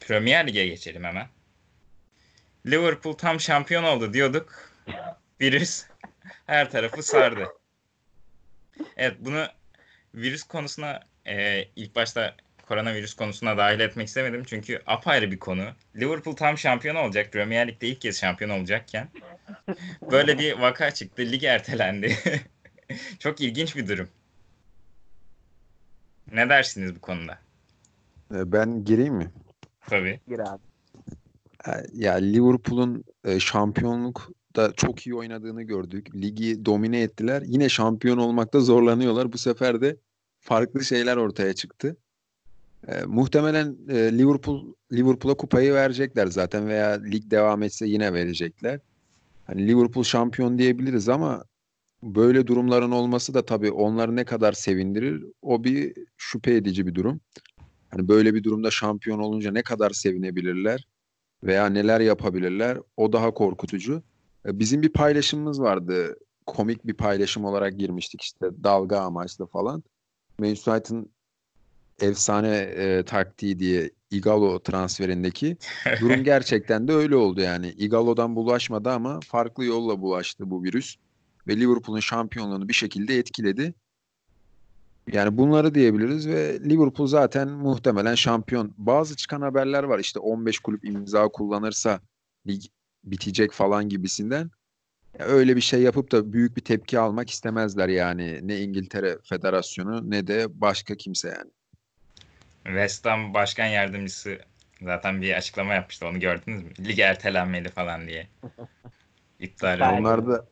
Premier 0.00 0.46
Lig'e 0.46 0.66
geçelim 0.66 1.04
hemen. 1.04 1.26
Liverpool 2.66 3.14
tam 3.14 3.40
şampiyon 3.40 3.84
oldu 3.84 4.12
diyorduk. 4.12 4.72
Virüs 5.40 5.84
her 6.46 6.70
tarafı 6.70 7.02
sardı. 7.02 7.48
Evet 8.96 9.16
bunu 9.20 9.46
virüs 10.14 10.42
konusuna 10.42 11.00
e, 11.28 11.68
ilk 11.76 11.96
başta 11.96 12.34
koronavirüs 12.68 13.14
konusuna 13.14 13.56
dahil 13.56 13.80
etmek 13.80 14.08
istemedim. 14.08 14.42
Çünkü 14.46 14.82
apayrı 14.86 15.30
bir 15.30 15.38
konu. 15.38 15.64
Liverpool 15.96 16.36
tam 16.36 16.58
şampiyon 16.58 16.94
olacak. 16.96 17.32
Premier 17.32 17.68
Lig'de 17.68 17.88
ilk 17.88 18.00
kez 18.00 18.20
şampiyon 18.20 18.50
olacakken. 18.50 19.08
Böyle 20.10 20.38
bir 20.38 20.52
vaka 20.52 20.90
çıktı. 20.90 21.22
Lig 21.22 21.44
ertelendi. 21.44 22.16
Çok 23.18 23.40
ilginç 23.40 23.76
bir 23.76 23.88
durum. 23.88 24.08
Ne 26.32 26.48
dersiniz 26.48 26.96
bu 26.96 27.00
konuda? 27.00 27.38
E, 28.34 28.52
ben 28.52 28.84
gireyim 28.84 29.14
mi? 29.14 29.30
Tabii. 29.86 30.20
Gir 30.28 30.38
abi. 30.38 30.62
E, 31.68 31.70
Ya 31.94 32.14
Liverpool'un 32.14 33.04
e, 33.24 33.40
şampiyonlukta 33.40 34.72
çok 34.76 35.06
iyi 35.06 35.14
oynadığını 35.14 35.62
gördük. 35.62 36.14
Ligi 36.14 36.64
domine 36.64 37.02
ettiler. 37.02 37.42
Yine 37.46 37.68
şampiyon 37.68 38.18
olmakta 38.18 38.60
zorlanıyorlar. 38.60 39.32
Bu 39.32 39.38
sefer 39.38 39.80
de 39.80 39.96
farklı 40.48 40.84
şeyler 40.84 41.16
ortaya 41.16 41.54
çıktı. 41.54 41.96
E, 42.88 43.02
muhtemelen 43.06 43.76
e, 43.88 44.18
Liverpool 44.18 44.74
Liverpool'a 44.92 45.34
kupayı 45.34 45.74
verecekler 45.74 46.26
zaten 46.26 46.68
veya 46.68 46.90
lig 46.90 47.30
devam 47.30 47.62
etse 47.62 47.86
yine 47.86 48.12
verecekler. 48.12 48.80
Hani 49.46 49.68
Liverpool 49.68 50.04
şampiyon 50.04 50.58
diyebiliriz 50.58 51.08
ama 51.08 51.44
böyle 52.02 52.46
durumların 52.46 52.90
olması 52.90 53.34
da 53.34 53.44
tabii 53.44 53.70
onları 53.70 54.16
ne 54.16 54.24
kadar 54.24 54.52
sevindirir 54.52 55.24
o 55.42 55.64
bir 55.64 55.94
şüphe 56.16 56.54
edici 56.54 56.86
bir 56.86 56.94
durum. 56.94 57.20
Hani 57.90 58.08
böyle 58.08 58.34
bir 58.34 58.44
durumda 58.44 58.70
şampiyon 58.70 59.18
olunca 59.18 59.52
ne 59.52 59.62
kadar 59.62 59.90
sevinebilirler 59.90 60.88
veya 61.42 61.66
neler 61.66 62.00
yapabilirler 62.00 62.78
o 62.96 63.12
daha 63.12 63.34
korkutucu. 63.34 64.02
E, 64.46 64.58
Bizim 64.58 64.82
bir 64.82 64.92
paylaşımımız 64.92 65.60
vardı. 65.60 66.16
Komik 66.46 66.86
bir 66.86 66.94
paylaşım 66.94 67.44
olarak 67.44 67.78
girmiştik 67.78 68.22
işte 68.22 68.46
dalga 68.64 69.00
amaçlı 69.00 69.46
falan. 69.46 69.82
Manchester 70.38 70.72
United'ın 70.72 71.10
efsane 72.00 72.56
e, 72.56 73.02
taktiği 73.02 73.58
diye 73.58 73.90
Igalo 74.10 74.58
transferindeki 74.58 75.56
durum 76.00 76.24
gerçekten 76.24 76.88
de 76.88 76.92
öyle 76.92 77.16
oldu 77.16 77.40
yani. 77.40 77.68
Igalo'dan 77.68 78.36
bulaşmadı 78.36 78.90
ama 78.90 79.20
farklı 79.20 79.64
yolla 79.64 80.00
bulaştı 80.00 80.50
bu 80.50 80.62
virüs 80.62 80.96
ve 81.46 81.56
Liverpool'un 81.56 82.00
şampiyonluğunu 82.00 82.68
bir 82.68 82.74
şekilde 82.74 83.18
etkiledi. 83.18 83.74
Yani 85.12 85.38
bunları 85.38 85.74
diyebiliriz 85.74 86.28
ve 86.28 86.60
Liverpool 86.60 87.06
zaten 87.06 87.48
muhtemelen 87.48 88.14
şampiyon. 88.14 88.74
Bazı 88.78 89.16
çıkan 89.16 89.40
haberler 89.40 89.84
var 89.84 89.98
işte 89.98 90.18
15 90.18 90.58
kulüp 90.58 90.84
imza 90.84 91.28
kullanırsa 91.28 92.00
lig 92.46 92.62
bitecek 93.04 93.52
falan 93.52 93.88
gibisinden. 93.88 94.50
Ya 95.18 95.24
öyle 95.24 95.56
bir 95.56 95.60
şey 95.60 95.82
yapıp 95.82 96.12
da 96.12 96.32
büyük 96.32 96.56
bir 96.56 96.62
tepki 96.62 96.98
almak 96.98 97.30
istemezler 97.30 97.88
yani. 97.88 98.48
Ne 98.48 98.60
İngiltere 98.60 99.18
Federasyonu 99.24 100.10
ne 100.10 100.26
de 100.26 100.60
başka 100.60 100.94
kimse 100.94 101.28
yani. 101.28 101.50
West 102.64 103.06
Ham 103.06 103.34
Başkan 103.34 103.66
Yardımcısı 103.66 104.38
zaten 104.82 105.22
bir 105.22 105.34
açıklama 105.34 105.74
yapmıştı. 105.74 106.06
Onu 106.06 106.20
gördünüz 106.20 106.62
mü? 106.62 106.70
Lig 106.88 106.98
ertelenmeli 106.98 107.68
falan 107.68 108.06
diye. 108.06 108.28
İptal. 109.40 109.98
Onlar 109.98 110.26
da 110.26 110.46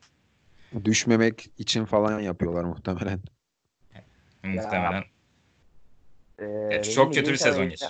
düşmemek 0.85 1.47
için 1.57 1.85
falan 1.85 2.19
yapıyorlar 2.19 2.63
muhtemelen. 2.63 3.19
Muhtemelen. 4.43 5.03
Evet, 6.39 6.71
benim 6.71 6.95
çok 6.95 7.13
kötü 7.13 7.31
bir 7.31 7.37
sezon 7.37 7.69
geçti. 7.69 7.87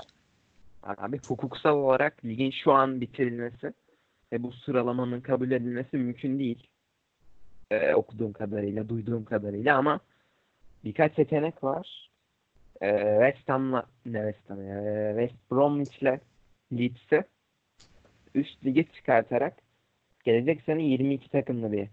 Abi 0.83 1.19
hukuksal 1.27 1.75
olarak 1.75 2.25
ligin 2.25 2.51
şu 2.63 2.71
an 2.71 3.01
bitirilmesi 3.01 3.73
ve 4.33 4.43
bu 4.43 4.51
sıralamanın 4.51 5.21
kabul 5.21 5.51
edilmesi 5.51 5.97
mümkün 5.97 6.39
değil. 6.39 6.67
Ee, 7.71 7.93
okuduğum 7.93 8.33
kadarıyla, 8.33 8.89
duyduğum 8.89 9.25
kadarıyla 9.25 9.77
ama 9.77 9.99
birkaç 10.83 11.15
seçenek 11.15 11.63
var. 11.63 12.09
Ee, 12.81 13.19
West 13.21 13.49
Ham'la, 13.49 13.85
ne 14.05 14.31
West 14.31 14.49
Ham 14.49 14.67
ya, 14.67 14.81
ee, 14.81 15.15
West 15.19 15.51
Bromwich'le 15.51 16.19
Leeds'i 16.73 17.23
üst 18.35 18.65
lige 18.65 18.83
çıkartarak 18.83 19.53
gelecek 20.23 20.61
sene 20.61 20.83
22 20.83 21.29
takımlı 21.29 21.71
bir 21.71 21.87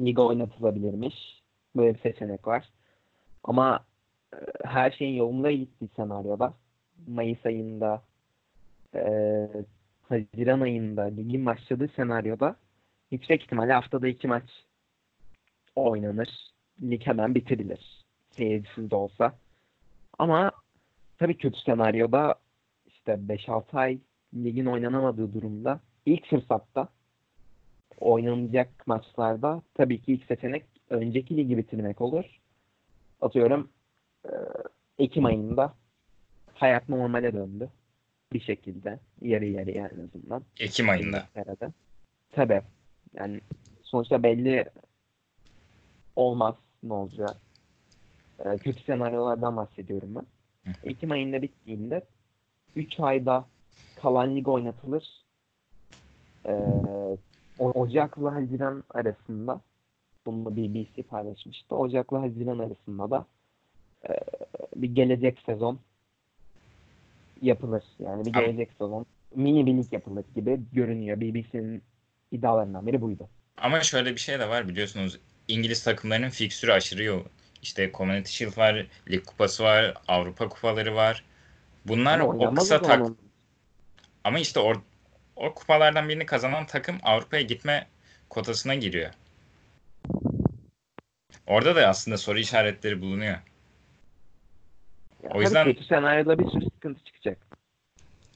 lig 0.00 0.18
oynatılabilirmiş. 0.18 1.42
Böyle 1.76 1.94
bir 1.94 2.00
seçenek 2.00 2.46
var. 2.46 2.68
Ama 3.44 3.84
e, 4.34 4.38
her 4.64 4.90
şeyin 4.90 5.16
yolunda 5.16 5.52
gittiği 5.52 5.88
senaryoda 5.96 6.54
Mayıs 7.06 7.46
ayında 7.46 8.02
e, 8.94 9.02
Haziran 10.08 10.60
ayında 10.60 11.02
ligin 11.02 11.46
başladığı 11.46 11.88
senaryoda 11.88 12.56
yüksek 13.10 13.42
ihtimalle 13.42 13.72
haftada 13.72 14.08
iki 14.08 14.28
maç 14.28 14.50
oynanır. 15.76 16.28
Lig 16.82 17.06
hemen 17.06 17.34
bitirilir. 17.34 18.04
Seyircisiz 18.30 18.90
de 18.90 18.96
olsa. 18.96 19.38
Ama 20.18 20.52
tabii 21.18 21.36
kötü 21.36 21.60
senaryoda 21.60 22.34
işte 22.86 23.12
5-6 23.12 23.78
ay 23.78 23.98
ligin 24.34 24.66
oynanamadığı 24.66 25.34
durumda 25.34 25.80
ilk 26.06 26.26
fırsatta 26.26 26.88
oynanacak 28.00 28.86
maçlarda 28.86 29.62
tabii 29.74 30.02
ki 30.02 30.12
ilk 30.12 30.24
seçenek 30.24 30.64
önceki 30.90 31.36
ligi 31.36 31.58
bitirmek 31.58 32.00
olur. 32.00 32.24
Atıyorum 33.20 33.70
Ekim 34.98 35.24
ayında 35.24 35.74
hayat 36.54 36.88
normale 36.88 37.32
döndü. 37.32 37.70
Bir 38.32 38.40
şekilde. 38.40 38.98
Yarı 39.22 39.46
yarıya 39.46 39.88
en 39.88 40.04
azından. 40.04 40.42
Ekim 40.60 40.88
ayında. 40.88 41.18
İngiltere'de. 41.18 41.72
Tabii. 42.32 42.62
Yani 43.14 43.40
sonuçta 43.82 44.22
belli 44.22 44.64
olmaz 46.16 46.54
ne 46.82 46.92
olacak. 46.92 47.36
Ee, 48.44 48.58
kötü 48.58 48.82
senaryolardan 48.82 49.56
bahsediyorum 49.56 50.14
ben. 50.14 50.26
Hı. 50.70 50.76
Ekim 50.84 51.10
ayında 51.10 51.42
bittiğinde 51.42 52.02
3 52.76 53.00
ayda 53.00 53.44
kalan 53.96 54.36
lig 54.36 54.48
oynatılır. 54.48 55.24
Ee, 56.46 56.52
Ocak'la 57.58 58.34
Haziran 58.34 58.84
arasında 58.90 59.60
bunu 60.26 60.56
BBC 60.56 61.02
paylaşmıştı. 61.02 61.76
Ocak'la 61.76 62.22
Haziran 62.22 62.58
arasında 62.58 63.10
da 63.10 63.26
e, 64.08 64.12
bir 64.76 64.94
gelecek 64.94 65.38
sezon 65.46 65.78
yapılır. 67.42 67.84
Yani 67.98 68.24
bir 68.26 68.32
gelecek 68.32 68.70
sezon 68.72 69.06
mini 69.34 69.66
bir 69.66 69.72
lig 69.76 69.92
yapılır 69.92 70.24
gibi 70.34 70.60
görünüyor. 70.72 71.20
BBC'nin 71.20 71.82
iddialarından 72.32 72.86
biri 72.86 73.00
buydu. 73.00 73.28
Ama 73.56 73.80
şöyle 73.80 74.10
bir 74.14 74.20
şey 74.20 74.38
de 74.38 74.48
var 74.48 74.68
biliyorsunuz. 74.68 75.18
İngiliz 75.48 75.84
takımlarının 75.84 76.28
fikstürü 76.30 76.72
aşırı 76.72 77.02
yoğun. 77.02 77.26
İşte 77.62 77.92
Community 77.94 78.30
Shield 78.30 78.58
var, 78.58 78.86
Lig 79.10 79.24
Kupası 79.24 79.64
var, 79.64 79.94
Avrupa 80.08 80.48
Kupaları 80.48 80.94
var. 80.94 81.24
Bunlar 81.86 82.20
Ama 82.20 82.32
o 82.50 82.54
kısa 82.54 82.82
tak 82.82 83.00
onun. 83.00 83.18
ama 84.24 84.38
işte 84.38 84.60
or 84.60 84.76
o 85.36 85.54
kupalardan 85.54 86.08
birini 86.08 86.26
kazanan 86.26 86.66
takım 86.66 86.98
Avrupa'ya 87.02 87.42
gitme 87.42 87.86
kotasına 88.28 88.74
giriyor. 88.74 89.10
Orada 91.46 91.76
da 91.76 91.88
aslında 91.88 92.16
soru 92.18 92.38
işaretleri 92.38 93.00
bulunuyor. 93.00 93.38
Ya 95.22 95.30
O 95.34 95.40
yüzden- 95.40 95.64
kötü 95.64 95.84
senaryoda 95.84 96.38
bir 96.38 96.50
sürü 96.50 96.64
sıkıntı 96.86 97.04
çıkacak. 97.04 97.38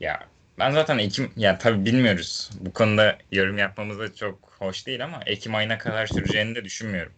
Ya 0.01 0.29
ben 0.59 0.71
zaten 0.71 0.99
Ekim 0.99 1.31
ya 1.37 1.59
tabii 1.59 1.85
bilmiyoruz. 1.85 2.51
Bu 2.61 2.73
konuda 2.73 3.19
yorum 3.33 3.59
yapmamız 3.59 3.99
da 3.99 4.15
çok 4.15 4.39
hoş 4.59 4.87
değil 4.87 5.05
ama 5.05 5.21
Ekim 5.27 5.55
ayına 5.55 5.79
kadar 5.79 6.07
süreceğini 6.07 6.55
de 6.55 6.65
düşünmüyorum. 6.65 7.13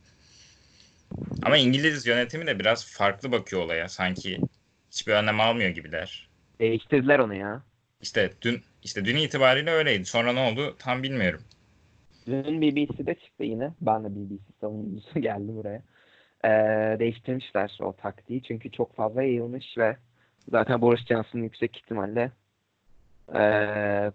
Ama 1.43 1.57
İngiliz 1.57 2.07
yönetimi 2.07 2.47
de 2.47 2.59
biraz 2.59 2.87
farklı 2.87 3.33
bakıyor 3.33 3.63
olaya. 3.63 3.89
Sanki 3.89 4.39
hiçbir 4.91 5.13
önlem 5.13 5.41
almıyor 5.41 5.71
gibiler. 5.71 6.29
Değiştirdiler 6.61 7.19
onu 7.19 7.35
ya. 7.35 7.63
İşte 8.03 8.31
dün 8.43 8.63
işte 8.83 9.05
dün 9.05 9.17
itibariyle 9.17 9.71
öyleydi. 9.71 10.05
Sonra 10.05 10.33
ne 10.33 10.41
oldu 10.41 10.77
tam 10.79 11.03
bilmiyorum. 11.03 11.43
Dün 12.27 12.63
BBC'de 12.63 13.15
çıktı 13.15 13.45
yine. 13.45 13.71
Ben 13.81 14.05
de 14.05 14.09
BBC 14.09 14.43
savunucusu 14.61 15.21
geldim 15.21 15.57
buraya. 15.57 15.83
Ee, 16.45 16.99
değiştirmişler 16.99 17.79
o 17.81 17.97
taktiği. 17.97 18.43
Çünkü 18.43 18.71
çok 18.71 18.97
fazla 18.97 19.23
yayılmış 19.23 19.79
ve 19.79 19.97
zaten 20.51 20.81
Boris 20.81 21.07
Johnson 21.07 21.39
yüksek 21.39 21.77
ihtimalle 21.77 22.33
ee, 23.35 24.13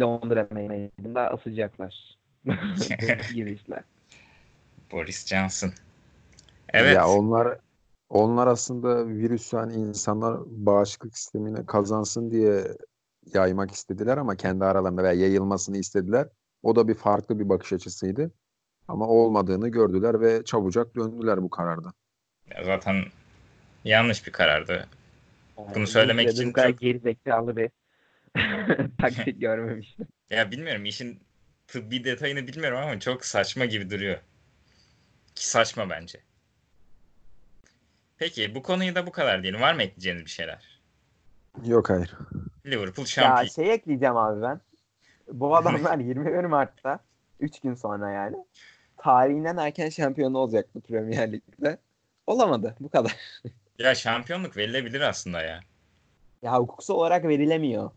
Londra 0.00 0.48
meydanında 0.50 1.30
asacaklar. 1.30 2.18
gibi 3.34 3.52
işler. 3.52 3.82
Boris 4.92 5.26
Johnson. 5.26 5.72
Evet. 6.72 6.96
Ya 6.96 7.08
onlar 7.08 7.58
onlar 8.08 8.46
aslında 8.46 9.08
virüs 9.08 9.52
yani 9.52 9.74
insanlar 9.74 10.40
bağışıklık 10.46 11.18
sistemine 11.18 11.66
kazansın 11.66 12.30
diye 12.30 12.64
yaymak 13.34 13.70
istediler 13.70 14.16
ama 14.16 14.36
kendi 14.36 14.64
aralarında 14.64 15.02
veya 15.02 15.12
yayılmasını 15.12 15.76
istediler. 15.76 16.28
O 16.62 16.76
da 16.76 16.88
bir 16.88 16.94
farklı 16.94 17.38
bir 17.38 17.48
bakış 17.48 17.72
açısıydı. 17.72 18.32
Ama 18.88 19.08
olmadığını 19.08 19.68
gördüler 19.68 20.20
ve 20.20 20.44
çabucak 20.44 20.96
döndüler 20.96 21.42
bu 21.42 21.50
kararda. 21.50 21.92
Zaten 22.64 23.04
yanlış 23.84 24.26
bir 24.26 24.32
karardı. 24.32 24.88
Yani 25.66 25.74
Bunu 25.74 25.86
söylemek 25.86 26.30
için 26.30 26.48
bu 26.48 26.52
kadar 26.52 26.68
çok- 26.70 26.80
gerizekalı 26.80 27.56
bir 27.56 27.70
taktik 29.00 29.40
görmemiştim. 29.40 30.06
Ya 30.30 30.50
bilmiyorum 30.50 30.84
işin 30.84 31.20
tıbbi 31.68 32.04
detayını 32.04 32.46
bilmiyorum 32.46 32.78
ama 32.78 33.00
çok 33.00 33.24
saçma 33.24 33.64
gibi 33.64 33.90
duruyor. 33.90 34.18
Ki 35.34 35.48
saçma 35.48 35.90
bence. 35.90 36.20
Peki 38.18 38.54
bu 38.54 38.62
konuyu 38.62 38.94
da 38.94 39.06
bu 39.06 39.12
kadar 39.12 39.42
diyelim. 39.42 39.60
Var 39.60 39.74
mı 39.74 39.82
ekleyeceğiniz 39.82 40.24
bir 40.24 40.30
şeyler? 40.30 40.80
Yok 41.66 41.90
hayır. 41.90 42.14
Liverpool 42.66 43.04
Ya 43.04 43.10
şampiyon. 43.10 43.48
şey 43.48 43.74
ekleyeceğim 43.74 44.16
abi 44.16 44.42
ben. 44.42 44.60
Bu 45.32 45.56
adamlar 45.56 45.98
21 45.98 46.44
Mart'ta 46.44 46.98
3 47.40 47.60
gün 47.60 47.74
sonra 47.74 48.10
yani 48.10 48.36
tarihinden 48.96 49.56
erken 49.56 49.88
şampiyon 49.88 50.34
olacaktı 50.34 50.80
Premier 50.80 51.32
Lig'de. 51.32 51.78
Olamadı. 52.26 52.74
Bu 52.80 52.88
kadar. 52.88 53.16
Ya 53.78 53.94
şampiyonluk 53.94 54.56
verilebilir 54.56 55.00
aslında 55.00 55.42
ya. 55.42 55.60
Ya 56.42 56.58
hukuksal 56.58 56.94
olarak 56.94 57.24
verilemiyor. 57.24 57.90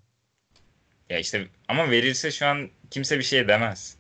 Ya 1.09 1.19
işte 1.19 1.47
ama 1.67 1.89
verilse 1.91 2.31
şu 2.31 2.45
an 2.45 2.69
kimse 2.91 3.17
bir 3.17 3.23
şey 3.23 3.47
demez. 3.47 3.97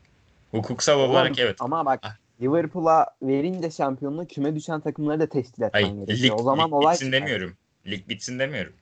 Hukuksal 0.51 0.99
Oğlum, 0.99 1.11
olarak 1.11 1.39
evet. 1.39 1.55
Ama 1.59 1.85
bak 1.85 1.99
Ah. 2.03 2.15
Liverpool'a 2.41 3.07
verince 3.21 3.71
şampiyonluğu 3.71 4.27
küme 4.27 4.55
düşen 4.55 4.81
takımları 4.81 5.19
da 5.19 5.27
teşkil 5.29 5.61
etmen 5.61 5.81
Hayır, 5.81 5.95
lig, 5.97 6.07
gerekiyor. 6.07 6.39
O 6.39 6.43
zaman 6.43 6.67
lig 6.67 6.73
olay 6.73 6.93
bitsin 6.93 7.05
çıkar. 7.05 7.21
demiyorum. 7.21 7.57
Lig 7.87 8.09
bitsin 8.09 8.39
demiyorum. 8.39 8.73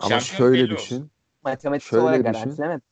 Ama 0.00 0.20
Şampiyon 0.20 0.38
şöyle 0.38 0.70
düşün. 0.70 1.10
Matematiksel 1.44 2.00
olarak 2.00 2.20
düşün. 2.20 2.32
garantilemedi. 2.32 2.82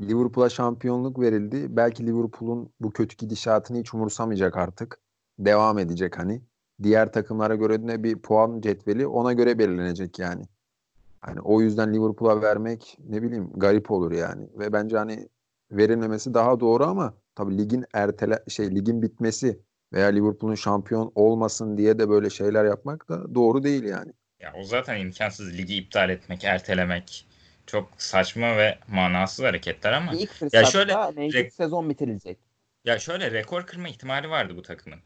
Liverpool'a 0.00 0.48
şampiyonluk 0.48 1.20
verildi. 1.20 1.76
Belki 1.76 2.06
Liverpool'un 2.06 2.70
bu 2.80 2.90
kötü 2.90 3.16
gidişatını 3.16 3.78
hiç 3.78 3.94
umursamayacak 3.94 4.56
artık. 4.56 4.98
Devam 5.38 5.78
edecek 5.78 6.18
hani. 6.18 6.42
Diğer 6.82 7.12
takımlara 7.12 7.54
göre 7.54 7.76
ne 7.80 8.02
bir 8.02 8.18
puan 8.18 8.60
cetveli 8.60 9.06
ona 9.06 9.32
göre 9.32 9.58
belirlenecek 9.58 10.18
yani. 10.18 10.44
Hani 11.20 11.40
o 11.40 11.60
yüzden 11.60 11.94
Liverpool'a 11.94 12.42
vermek 12.42 12.98
ne 13.08 13.22
bileyim 13.22 13.50
garip 13.56 13.90
olur 13.90 14.12
yani. 14.12 14.48
Ve 14.58 14.72
bence 14.72 14.96
hani 14.96 15.28
verilmemesi 15.72 16.34
daha 16.34 16.60
doğru 16.60 16.84
ama 16.84 17.14
tabii 17.34 17.58
ligin 17.58 17.84
ertele 17.92 18.42
şey 18.48 18.74
ligin 18.74 19.02
bitmesi 19.02 19.60
veya 19.92 20.06
Liverpool'un 20.08 20.54
şampiyon 20.54 21.12
olmasın 21.14 21.76
diye 21.76 21.98
de 21.98 22.08
böyle 22.08 22.30
şeyler 22.30 22.64
yapmak 22.64 23.08
da 23.08 23.34
doğru 23.34 23.62
değil 23.62 23.84
yani. 23.84 24.12
Ya 24.40 24.52
o 24.60 24.64
zaten 24.64 25.00
imkansız 25.00 25.52
ligi 25.58 25.76
iptal 25.76 26.10
etmek, 26.10 26.44
ertelemek. 26.44 27.26
Çok 27.66 27.88
saçma 27.98 28.56
ve 28.56 28.78
manasız 28.88 29.44
hareketler 29.44 29.92
ama 29.92 30.12
İlk 30.12 30.30
fırsatta 30.32 30.70
şöyle- 30.70 31.12
mevcut 31.12 31.34
rek- 31.40 31.50
sezon 31.50 31.90
bitirilecek. 31.90 32.38
Ya 32.84 32.98
şöyle 32.98 33.30
rekor 33.30 33.66
kırma 33.66 33.88
ihtimali 33.88 34.30
vardı 34.30 34.52
bu 34.56 34.62
takımın. 34.62 34.98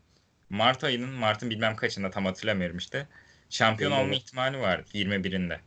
Mart 0.52 0.84
ayının, 0.84 1.08
Mart'ın 1.10 1.50
bilmem 1.50 1.76
kaçında 1.76 2.10
tam 2.10 2.24
hatırlamıyorum 2.24 2.76
işte. 2.76 3.06
Şampiyon 3.50 3.92
Evet. 3.92 4.00
olma 4.00 4.14
ihtimali 4.14 4.60
vardı 4.60 4.90
21'inde. 4.94 5.58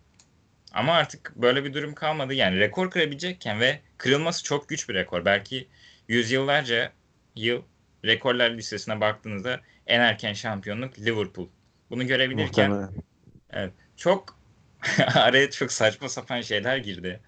Ama 0.71 0.93
artık 0.93 1.35
böyle 1.35 1.63
bir 1.63 1.73
durum 1.73 1.93
kalmadı. 1.93 2.33
Yani 2.33 2.59
rekor 2.59 2.91
kırabilecekken 2.91 3.59
ve 3.59 3.79
kırılması 3.97 4.43
çok 4.43 4.69
güç 4.69 4.89
bir 4.89 4.93
rekor. 4.93 5.25
Belki 5.25 5.67
yüzyıllarca 6.07 6.91
yıl 7.35 7.61
rekorlar 8.05 8.51
listesine 8.51 9.01
baktığınızda 9.01 9.61
en 9.87 9.99
erken 9.99 10.33
şampiyonluk 10.33 10.99
Liverpool. 10.99 11.47
Bunu 11.89 12.07
görebilirken 12.07 12.71
Muhtemelen. 12.71 13.71
çok 13.97 14.39
araya 15.15 15.51
çok 15.51 15.71
saçma 15.71 16.09
sapan 16.09 16.41
şeyler 16.41 16.77
girdi. 16.77 17.19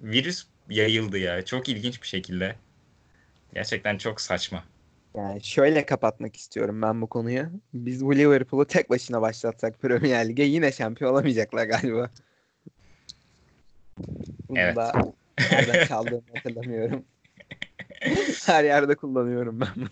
Virüs 0.00 0.46
yayıldı 0.70 1.18
ya. 1.18 1.44
Çok 1.44 1.68
ilginç 1.68 2.02
bir 2.02 2.06
şekilde. 2.06 2.56
Gerçekten 3.54 3.98
çok 3.98 4.20
saçma. 4.20 4.64
Yani 5.16 5.44
şöyle 5.44 5.86
kapatmak 5.86 6.36
istiyorum 6.36 6.82
ben 6.82 7.02
bu 7.02 7.06
konuyu. 7.08 7.50
Biz 7.74 8.04
bu 8.04 8.16
Liverpool'u 8.16 8.66
tek 8.66 8.90
başına 8.90 9.22
başlatsak 9.22 9.80
Premier 9.80 10.28
Lig'e 10.28 10.42
yine 10.42 10.72
şampiyon 10.72 11.12
olamayacaklar 11.12 11.64
galiba. 11.66 12.10
Bunu 14.48 14.58
Evet. 14.58 14.76
da 14.76 14.92
nereden 15.50 15.86
çaldığımı 15.86 16.22
hatırlamıyorum. 16.34 17.04
Her 18.46 18.64
yerde 18.64 18.94
kullanıyorum 18.94 19.60
ben 19.60 19.68
bunu. 19.76 19.88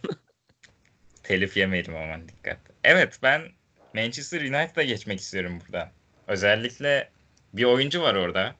Telif 1.23 1.57
yemeyelim 1.57 1.97
aman 1.97 2.29
dikkat. 2.29 2.59
Evet 2.85 3.19
ben 3.23 3.43
Manchester 3.95 4.41
United'a 4.41 4.83
geçmek 4.83 5.21
istiyorum 5.21 5.59
buradan. 5.67 5.89
Özellikle 6.27 7.11
bir 7.55 7.65
oyuncu 7.65 8.03
var 8.03 8.15
orada. 8.15 8.55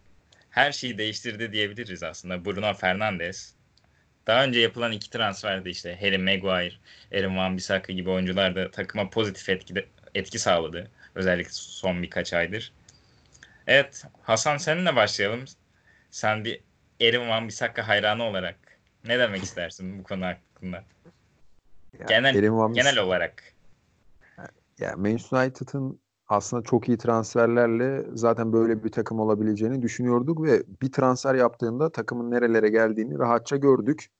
Her 0.51 0.73
şeyi 0.73 0.99
değiştirdi 0.99 1.53
diyebiliriz 1.53 2.03
aslında. 2.03 2.45
Bruno 2.45 2.75
Fernandes. 2.75 3.55
Daha 4.27 4.45
önce 4.45 4.61
yapılan 4.61 4.93
iki 4.93 5.11
transferde 5.11 5.71
işte 5.71 5.97
Harry 6.01 6.19
Maguire, 6.19 6.75
Aaron 7.15 7.35
Wan-Bissaka 7.35 7.93
gibi 7.93 8.11
oyuncular 8.11 8.57
da 8.57 8.71
takıma 8.71 9.11
pozitif 9.11 9.49
etki, 9.49 9.75
etki 10.15 10.39
sağladı. 10.39 10.91
Özellikle 11.15 11.51
son 11.53 12.03
birkaç 12.03 12.33
aydır. 12.33 12.73
Evet 13.67 14.05
Hasan 14.23 14.57
seninle 14.57 14.97
başlayalım. 14.97 15.45
Sen 16.11 16.45
bir 16.45 16.61
Aaron 17.03 17.27
Wan-Bissaka 17.29 17.83
hayranı 17.83 18.23
olarak 18.25 18.57
ne 19.05 19.19
demek 19.19 19.43
istersin 19.43 19.99
bu 19.99 20.03
konu 20.03 20.25
hakkında? 20.25 20.85
Ya, 21.99 22.07
Genel- 22.07 22.35
Genel 22.75 22.99
olarak. 22.99 23.43
Ya 24.79 24.97
Manchester 24.97 25.39
United'ın 25.39 26.01
aslında 26.35 26.63
çok 26.63 26.89
iyi 26.89 26.99
transferlerle 26.99 28.07
zaten 28.15 28.53
böyle 28.53 28.85
bir 28.85 28.93
takım 28.93 29.21
olabileceğini 29.21 29.83
düşünüyorduk 29.83 30.43
ve 30.43 30.63
bir 30.83 30.93
transfer 30.93 31.35
yaptığında 31.35 31.93
takımın 31.93 32.31
nerelere 32.31 32.69
geldiğini 32.69 33.19
rahatça 33.19 33.57
gördük. 33.57 34.11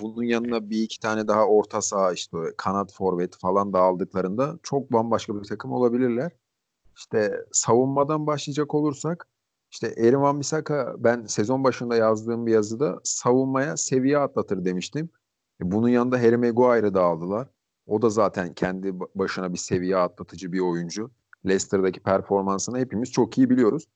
Bunun 0.00 0.22
yanına 0.22 0.70
bir 0.70 0.82
iki 0.82 1.00
tane 1.00 1.28
daha 1.28 1.46
orta 1.46 1.82
saha 1.82 2.12
işte 2.12 2.36
kanat 2.56 2.92
forvet 2.92 3.36
falan 3.36 3.72
da 3.72 3.80
aldıklarında 3.80 4.58
çok 4.62 4.92
bambaşka 4.92 5.34
bir 5.34 5.48
takım 5.48 5.72
olabilirler. 5.72 6.32
İşte 6.96 7.44
savunmadan 7.52 8.26
başlayacak 8.26 8.74
olursak 8.74 9.28
işte 9.70 9.94
Erin 9.96 10.14
Wan-Bissaka 10.14 11.04
ben 11.04 11.26
sezon 11.26 11.64
başında 11.64 11.96
yazdığım 11.96 12.46
bir 12.46 12.52
yazıda 12.52 13.00
savunmaya 13.04 13.76
seviye 13.76 14.18
atlatır 14.18 14.64
demiştim. 14.64 15.10
E, 15.62 15.72
Bunun 15.72 15.88
yanında 15.88 16.18
Harry 16.18 16.36
Maguire'ı 16.36 16.94
da 16.94 17.02
aldılar. 17.02 17.48
O 17.90 18.02
da 18.02 18.10
zaten 18.10 18.54
kendi 18.54 18.88
ba- 18.88 19.08
başına 19.14 19.52
bir 19.52 19.58
seviye 19.58 19.96
atlatıcı 19.96 20.52
bir 20.52 20.60
oyuncu. 20.60 21.10
Leicester'daki 21.46 22.00
performansını 22.00 22.78
hepimiz 22.78 23.12
çok 23.12 23.38
iyi 23.38 23.50
biliyoruz. 23.50 23.86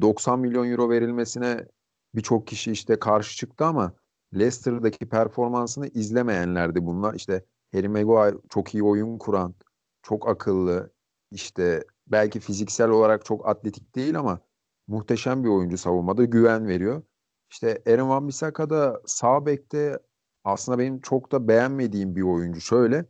90 0.00 0.40
milyon 0.40 0.70
euro 0.70 0.90
verilmesine 0.90 1.68
birçok 2.14 2.46
kişi 2.46 2.72
işte 2.72 2.98
karşı 2.98 3.36
çıktı 3.36 3.64
ama 3.64 3.92
Leicester'daki 4.34 5.08
performansını 5.08 5.86
izlemeyenlerdi 5.88 6.86
bunlar. 6.86 7.14
İşte 7.14 7.44
Harry 7.74 7.88
Maguire 7.88 8.36
çok 8.48 8.74
iyi 8.74 8.82
oyun 8.82 9.18
kuran, 9.18 9.54
çok 10.02 10.28
akıllı, 10.28 10.92
işte 11.30 11.84
belki 12.06 12.40
fiziksel 12.40 12.88
olarak 12.88 13.24
çok 13.24 13.48
atletik 13.48 13.94
değil 13.94 14.18
ama 14.18 14.40
muhteşem 14.86 15.44
bir 15.44 15.48
oyuncu 15.48 15.78
savunmada 15.78 16.24
güven 16.24 16.68
veriyor. 16.68 17.02
İşte 17.50 17.82
Aaron 17.86 18.08
Wan-Bissaka 18.08 18.70
da 18.70 19.02
sağ 19.06 19.46
bekte 19.46 19.98
aslında 20.44 20.78
benim 20.78 21.00
çok 21.00 21.32
da 21.32 21.48
beğenmediğim 21.48 22.16
bir 22.16 22.22
oyuncu. 22.22 22.60
Şöyle 22.60 23.04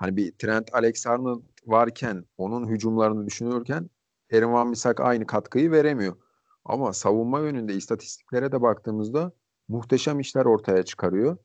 hani 0.00 0.16
bir 0.16 0.32
Trent 0.32 0.74
Alexander 0.74 1.34
varken 1.66 2.24
onun 2.38 2.68
hücumlarını 2.68 3.26
düşünürken 3.26 3.90
Aaron 4.32 4.52
Wan-Bissaka 4.52 5.02
aynı 5.02 5.26
katkıyı 5.26 5.70
veremiyor. 5.70 6.16
Ama 6.64 6.92
savunma 6.92 7.40
yönünde 7.40 7.74
istatistiklere 7.74 8.52
de 8.52 8.62
baktığımızda 8.62 9.32
muhteşem 9.68 10.20
işler 10.20 10.44
ortaya 10.44 10.82
çıkarıyor. 10.82 11.36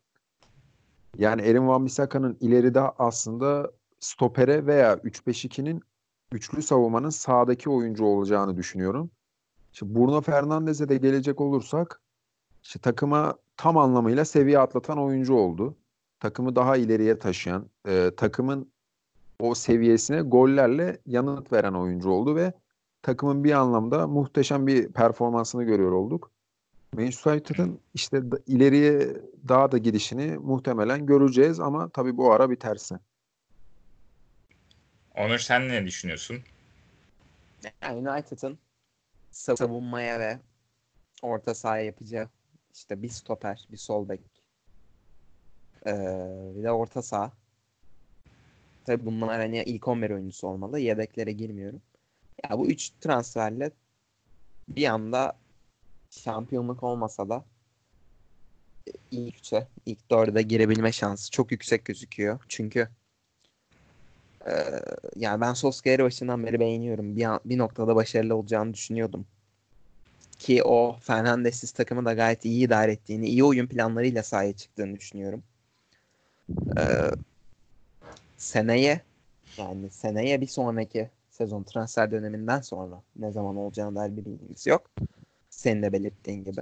Yani 1.18 1.42
Erin 1.42 1.68
Wan-Bissaka'nın 1.68 2.38
ileride 2.40 2.82
aslında 2.82 3.72
stopere 4.00 4.66
veya 4.66 4.94
3-5-2'nin 4.94 5.82
üçlü 6.32 6.62
savunmanın 6.62 7.10
sağdaki 7.10 7.70
oyuncu 7.70 8.06
olacağını 8.06 8.58
düşünüyorum. 8.58 9.12
İşte 9.74 9.96
Bruno 9.96 10.22
Fernandes'e 10.22 10.90
de 10.90 10.98
gelecek 10.98 11.42
olursak 11.42 12.02
işte 12.64 12.80
takıma 12.80 13.36
tam 13.58 13.78
anlamıyla 13.78 14.26
seviye 14.26 14.60
atlatan 14.60 15.00
oyuncu 15.00 15.34
oldu. 15.34 15.78
Takımı 16.20 16.56
daha 16.56 16.78
ileriye 16.78 17.20
taşıyan, 17.20 17.70
e, 17.88 18.12
takımın 18.18 18.72
o 19.40 19.56
seviyesine 19.56 20.22
gollerle 20.22 20.98
yanıt 21.06 21.52
veren 21.54 21.74
oyuncu 21.74 22.10
oldu 22.10 22.36
ve 22.36 22.54
takımın 23.02 23.44
bir 23.44 23.52
anlamda 23.52 24.08
muhteşem 24.08 24.68
bir 24.68 24.92
performansını 24.94 25.64
görüyor 25.64 25.92
olduk. 25.92 26.32
Manchester 26.94 27.32
United'ın 27.34 27.80
işte 27.94 28.32
da- 28.32 28.40
ileriye 28.48 29.18
daha 29.48 29.72
da 29.72 29.78
gidişini 29.78 30.38
muhtemelen 30.38 31.06
göreceğiz 31.06 31.60
ama 31.60 31.90
tabii 31.90 32.18
bu 32.18 32.34
ara 32.34 32.50
bir 32.50 32.56
tersi. 32.56 32.96
Onur 35.16 35.38
sen 35.40 35.70
ne 35.70 35.86
düşünüyorsun? 35.86 36.38
United'ın 37.92 38.58
savunmaya 39.32 40.20
ve 40.20 40.40
orta 41.22 41.56
sahaya 41.56 41.84
yapacağı 41.86 42.30
işte 42.74 43.02
bir 43.02 43.10
stoper, 43.10 43.68
bir 43.72 43.78
sol 43.78 44.10
bek, 44.10 44.22
ee, 45.86 45.92
bir 46.56 46.64
de 46.64 46.72
orta 46.72 47.02
saha. 47.02 47.32
Tabii 48.86 49.06
bunlar 49.06 49.42
hani 49.42 49.64
ilk 49.64 49.88
11 49.88 50.10
oyuncusu 50.10 50.48
olmalı. 50.48 50.80
Yedeklere 50.80 51.32
girmiyorum. 51.32 51.82
Ya 52.44 52.60
bu 52.60 52.68
üç 52.68 52.90
transferle 52.90 53.72
bir 54.70 54.88
anda 54.88 55.38
şampiyonluk 56.10 56.84
olmasa 56.84 57.30
da 57.30 57.46
ilk 59.12 59.38
üçe, 59.38 59.68
ilk 59.86 60.12
dörde 60.12 60.42
girebilme 60.42 60.92
şansı 60.92 61.32
çok 61.32 61.52
yüksek 61.52 61.86
gözüküyor. 61.86 62.40
Çünkü 62.50 62.90
ee, 64.48 64.52
yani 65.16 65.42
ben 65.42 65.54
Solskjaer'i 65.54 66.04
başından 66.04 66.46
beri 66.46 66.60
beğeniyorum. 66.60 67.16
Bir, 67.16 67.24
an- 67.24 67.40
bir 67.46 67.58
noktada 67.58 67.96
başarılı 67.96 68.36
olacağını 68.36 68.74
düşünüyordum. 68.74 69.28
Ki 70.40 70.64
o 70.64 70.98
Fernandes'siz 71.02 71.72
takımı 71.72 72.06
da 72.06 72.14
gayet 72.14 72.46
iyi 72.46 72.66
idare 72.66 72.92
ettiğini, 72.92 73.28
iyi 73.28 73.44
oyun 73.44 73.68
planlarıyla 73.68 74.24
sahaya 74.24 74.54
çıktığını 74.54 74.96
düşünüyorum. 74.96 75.44
Ee, 76.78 77.12
seneye 78.38 79.02
yani 79.58 79.90
seneye 79.90 80.42
bir 80.42 80.48
sonraki 80.48 81.10
sezon 81.30 81.64
transfer 81.64 82.12
döneminden 82.12 82.62
sonra 82.62 83.02
ne 83.16 83.32
zaman 83.32 83.56
olacağına 83.56 83.96
dair 83.96 84.18
bir 84.18 84.26
bilgimiz 84.26 84.68
yok. 84.68 84.92
Senin 85.50 85.84
de 85.84 85.94
belirttiğin 85.94 86.44
gibi. 86.44 86.62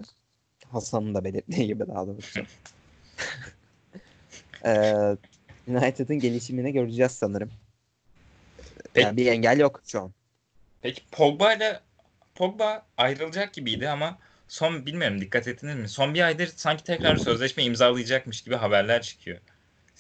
Hasan'ın 0.69 1.15
da 1.15 1.24
belirttiği 1.24 1.67
gibi 1.67 1.88
daha 1.88 2.08
doğrusu. 2.08 2.39
Ee, 4.65 5.17
United'ın 5.67 6.19
gelişimini 6.19 6.74
göreceğiz 6.74 7.12
sanırım. 7.12 7.52
Peki. 8.93 9.06
Yani 9.08 9.17
bir 9.17 9.26
engel 9.26 9.60
yok 9.60 9.82
şu 9.88 10.02
an. 10.02 10.13
Peki 10.82 11.02
Pogba 11.12 11.54
ile 11.54 11.80
Pogba 12.36 12.86
ayrılacak 12.98 13.54
gibiydi 13.54 13.89
ama 13.89 14.17
son 14.48 14.86
bilmiyorum 14.86 15.22
dikkat 15.22 15.48
ettiniz 15.48 15.76
mi? 15.76 15.89
Son 15.89 16.13
bir 16.13 16.22
aydır 16.22 16.48
sanki 16.48 16.84
tekrar 16.84 17.15
sözleşme 17.15 17.63
imzalayacakmış 17.63 18.41
gibi 18.41 18.56
haberler 18.56 19.02
çıkıyor. 19.02 19.39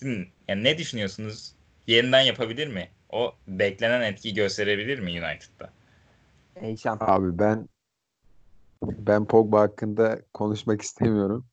Sizin 0.03 0.27
yani 0.47 0.63
ne 0.63 0.77
düşünüyorsunuz? 0.77 1.55
Yeniden 1.87 2.21
yapabilir 2.21 2.67
mi? 2.67 2.89
O 3.09 3.33
beklenen 3.47 4.01
etkiyi 4.01 4.33
gösterebilir 4.33 4.99
mi 4.99 5.11
United'da? 5.11 5.73
Abi 6.99 7.39
ben 7.39 7.69
ben 8.83 9.25
Pogba 9.25 9.61
hakkında 9.61 10.21
konuşmak 10.33 10.81
istemiyorum. 10.81 11.45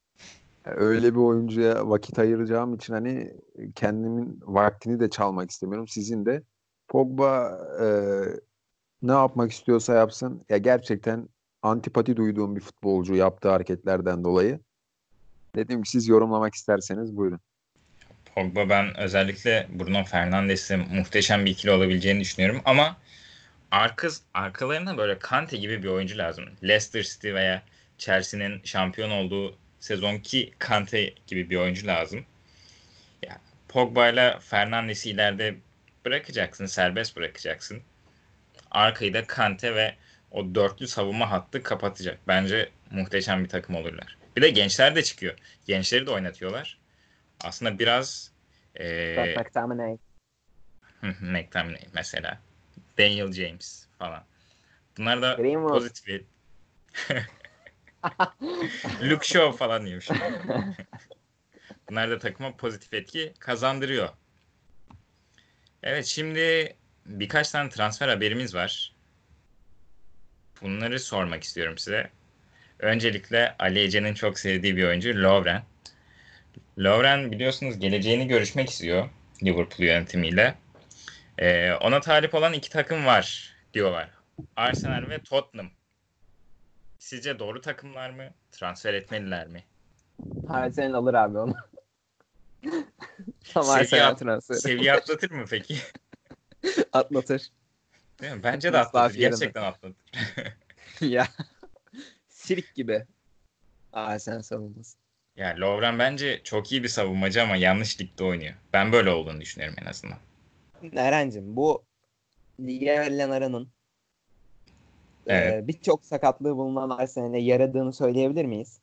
Öyle 0.65 1.15
bir 1.15 1.19
oyuncuya 1.19 1.89
vakit 1.89 2.19
ayıracağım 2.19 2.75
için 2.75 2.95
hani 2.95 3.35
kendimin 3.75 4.41
vaktini 4.43 5.01
de 5.01 5.11
çalmak 5.11 5.51
istemiyorum. 5.51 5.89
Sizin 5.89 6.27
de 6.27 6.43
Pogba 6.89 7.59
e, 7.81 7.87
ne 9.03 9.13
yapmak 9.13 9.53
istiyorsa 9.53 9.95
yapsın. 9.95 10.45
Ya 10.49 10.59
gerçekten 10.59 11.29
antipati 11.63 12.17
duyduğum 12.17 12.57
bir 12.57 12.61
futbolcu 12.61 13.15
yaptığı 13.15 13.49
hareketlerden 13.49 14.25
dolayı. 14.25 14.61
Dedim 15.55 15.83
ki 15.83 15.91
siz 15.91 16.09
yorumlamak 16.09 16.55
isterseniz 16.55 17.17
buyurun. 17.17 17.41
Pogba 18.41 18.69
ben 18.69 18.97
özellikle 18.97 19.67
Bruno 19.71 20.05
Fernandes'le 20.05 20.71
muhteşem 20.91 21.47
bir 21.47 21.51
ikili 21.51 21.71
olabileceğini 21.71 22.21
düşünüyorum 22.21 22.63
ama 22.65 22.97
arkız, 23.71 24.23
arkalarına 24.35 24.99
böyle 24.99 25.19
Kante 25.19 25.57
gibi 25.57 25.83
bir 25.83 25.89
oyuncu 25.89 26.19
lazım. 26.19 26.45
Leicester 26.63 27.03
City 27.03 27.35
veya 27.35 27.63
Chelsea'nin 27.99 28.61
şampiyon 28.65 29.11
olduğu 29.11 29.57
sezonki 29.81 30.53
Kante 30.59 31.15
gibi 31.27 31.51
bir 31.51 31.57
oyuncu 31.57 31.87
lazım. 31.87 32.25
Ya, 33.23 33.41
Pogba 33.69 34.09
ile 34.09 34.39
Fernandes'i 34.41 35.11
ileride 35.11 35.55
bırakacaksın, 36.05 36.67
serbest 36.67 37.17
bırakacaksın. 37.17 37.83
Arkayı 38.71 39.15
da 39.15 39.27
Kante 39.27 39.75
ve 39.75 39.95
o 40.31 40.55
dörtlü 40.55 40.89
savunma 40.89 41.31
hattı 41.31 41.63
kapatacak. 41.63 42.19
Bence 42.29 42.69
muhteşem 42.91 43.45
bir 43.45 43.49
takım 43.49 43.75
olurlar. 43.75 44.17
Bir 44.37 44.43
de 44.43 44.51
gençler 44.51 44.95
de 44.95 45.03
çıkıyor. 45.03 45.35
Gençleri 45.67 46.07
de 46.07 46.11
oynatıyorlar. 46.11 46.79
Aslında 47.41 47.79
biraz 47.79 48.30
ee, 48.81 49.35
McTominay. 49.39 49.99
McTominay 51.21 51.83
mesela. 51.95 52.39
Daniel 52.99 53.33
James 53.33 53.87
falan. 53.99 54.25
Bunlar 54.99 55.23
da 55.23 55.35
Greenwood. 55.35 55.69
pozitif. 55.69 56.23
Luke 59.03 59.27
Shaw 59.27 59.53
falan 59.59 59.87
diyormuş. 59.87 60.09
Bunlar 61.91 62.11
da 62.11 62.19
takıma 62.19 62.57
pozitif 62.57 62.95
etki 62.95 63.35
kazandırıyor. 63.39 64.09
Evet 65.83 66.07
şimdi 66.07 66.77
birkaç 67.07 67.51
tane 67.51 67.69
transfer 67.71 68.09
haberimiz 68.09 68.55
var. 68.55 68.93
Bunları 70.63 71.01
sormak 71.01 71.43
istiyorum 71.43 71.79
size. 71.79 72.11
Öncelikle 72.79 73.57
Ali 73.59 73.81
Ece'nin 73.81 74.15
çok 74.15 74.39
sevdiği 74.39 74.77
bir 74.77 74.85
oyuncu 74.85 75.23
Lovren. 75.23 75.63
Lovren 76.81 77.33
biliyorsunuz 77.33 77.79
geleceğini 77.79 78.27
görüşmek 78.29 78.71
istiyor 78.71 79.09
Liverpool 79.43 79.87
yönetimiyle. 79.87 80.59
Ee, 81.39 81.73
ona 81.73 82.01
talip 82.01 82.35
olan 82.35 82.53
iki 82.53 82.71
takım 82.71 83.07
var 83.07 83.57
diyorlar. 83.75 84.11
Arsenal 84.57 85.09
ve 85.09 85.23
Tottenham. 85.23 85.71
Sizce 86.99 87.39
doğru 87.39 87.61
takımlar 87.61 88.11
mı? 88.11 88.31
Transfer 88.53 88.95
etmeliler 88.95 89.47
mi? 89.47 89.65
Arsenal 90.49 90.95
alır 90.95 91.15
abi 91.15 91.39
onu. 91.39 91.55
Tam 93.53 93.65
Seviye 93.65 94.05
at- 94.05 94.19
transferi. 94.19 94.59
Seviye 94.59 94.93
atlatır 94.93 95.31
mı 95.31 95.45
peki? 95.51 95.77
Atlatır. 96.93 97.43
Değil 98.21 98.33
mi? 98.33 98.43
Bence 98.43 98.73
de 98.73 98.79
atlatır. 98.79 99.15
Gerçekten 99.15 99.63
atlatır. 99.63 99.97
ya. 101.01 101.29
Sirk 102.29 102.75
gibi. 102.75 103.07
Arsenal 103.93 104.43
savunması. 104.43 104.97
Ya 105.41 105.57
Lovren 105.59 105.99
bence 105.99 106.41
çok 106.45 106.73
iyi 106.73 106.83
bir 106.83 106.89
savunmacı 106.89 107.43
ama 107.43 107.57
yanlış 107.57 108.01
ligde 108.01 108.25
oynuyor. 108.25 108.55
Ben 108.73 108.93
böyle 108.93 109.11
olduğunu 109.11 109.41
düşünüyorum 109.41 109.77
en 109.83 109.87
azından. 109.87 110.19
Eren'cim 110.97 111.57
bu 111.57 111.85
lige 112.61 113.01
verilen 113.01 113.31
aranın 113.31 113.69
Evet. 115.27 115.65
e, 115.65 115.69
birçok 115.69 116.05
sakatlığı 116.05 116.57
bulunan 116.57 116.91
Arsenal'e 116.91 117.39
yaradığını 117.39 117.93
söyleyebilir 117.93 118.45
miyiz? 118.45 118.79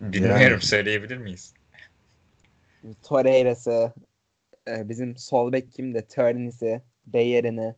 Bilmiyorum 0.00 0.40
Yani. 0.42 0.60
söyleyebilir 0.60 1.16
miyiz? 1.16 1.54
Torreira'sı, 3.02 3.92
e, 4.68 4.88
bizim 4.88 5.16
sol 5.16 5.52
bek 5.52 5.72
kimdi? 5.72 6.06
Turney'si, 6.08 6.82
Bayern'i 7.06 7.74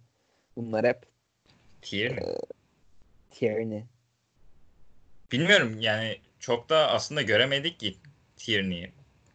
bunlar 0.57 0.87
hep 0.87 1.03
Tierney. 1.83 2.35
Tierney. 3.31 3.85
Bilmiyorum 5.33 5.81
yani 5.81 6.19
çok 6.45 6.69
da 6.69 6.91
aslında 6.91 7.23
göremedik 7.23 7.81
ki 7.81 7.97
Tierney'i. 8.37 8.93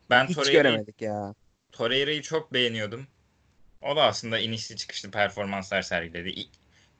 Ben 0.10 0.28
Hiç 0.28 0.36
Torreira'yı 0.36 0.64
göremedik 0.64 1.02
ya. 1.02 1.34
Torreira'yı 1.72 2.22
çok 2.22 2.54
beğeniyordum. 2.54 3.08
O 3.82 3.96
da 3.96 4.04
aslında 4.04 4.40
inişli 4.40 4.76
çıkışlı 4.76 5.12
performanslar 5.12 5.82
sergiledi. 5.82 6.30
İlk, 6.30 6.50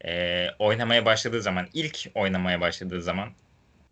eee, 0.04 0.56
oynamaya 0.60 1.06
başladığı 1.06 1.42
zaman, 1.42 1.68
ilk 1.74 2.08
oynamaya 2.16 2.62
başladığı 2.62 3.02
zaman 3.02 3.30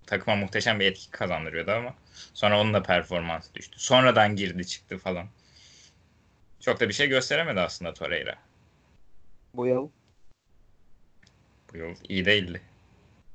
takıma 0.06 0.36
muhteşem 0.36 0.80
bir 0.80 0.86
etki 0.86 1.12
kazandırıyordu 1.12 1.71
ama 1.71 1.93
sonra 2.34 2.62
onun 2.62 2.73
da 2.73 2.84
performansı 2.84 3.56
düştü. 3.56 3.80
Sonradan 3.80 4.36
girdi 4.36 4.67
çıktı 4.67 4.97
falan. 4.97 5.27
Çok 6.60 6.80
da 6.80 6.89
bir 6.89 6.93
şey 6.93 7.08
gösteremedi 7.08 7.60
aslında 7.60 7.93
Torreira. 7.93 8.36
Bu 9.53 9.67
yıl 9.67 9.89
Bu 11.73 11.77
yıl 11.77 11.95
iyi 12.10 12.25
değildi. 12.25 12.62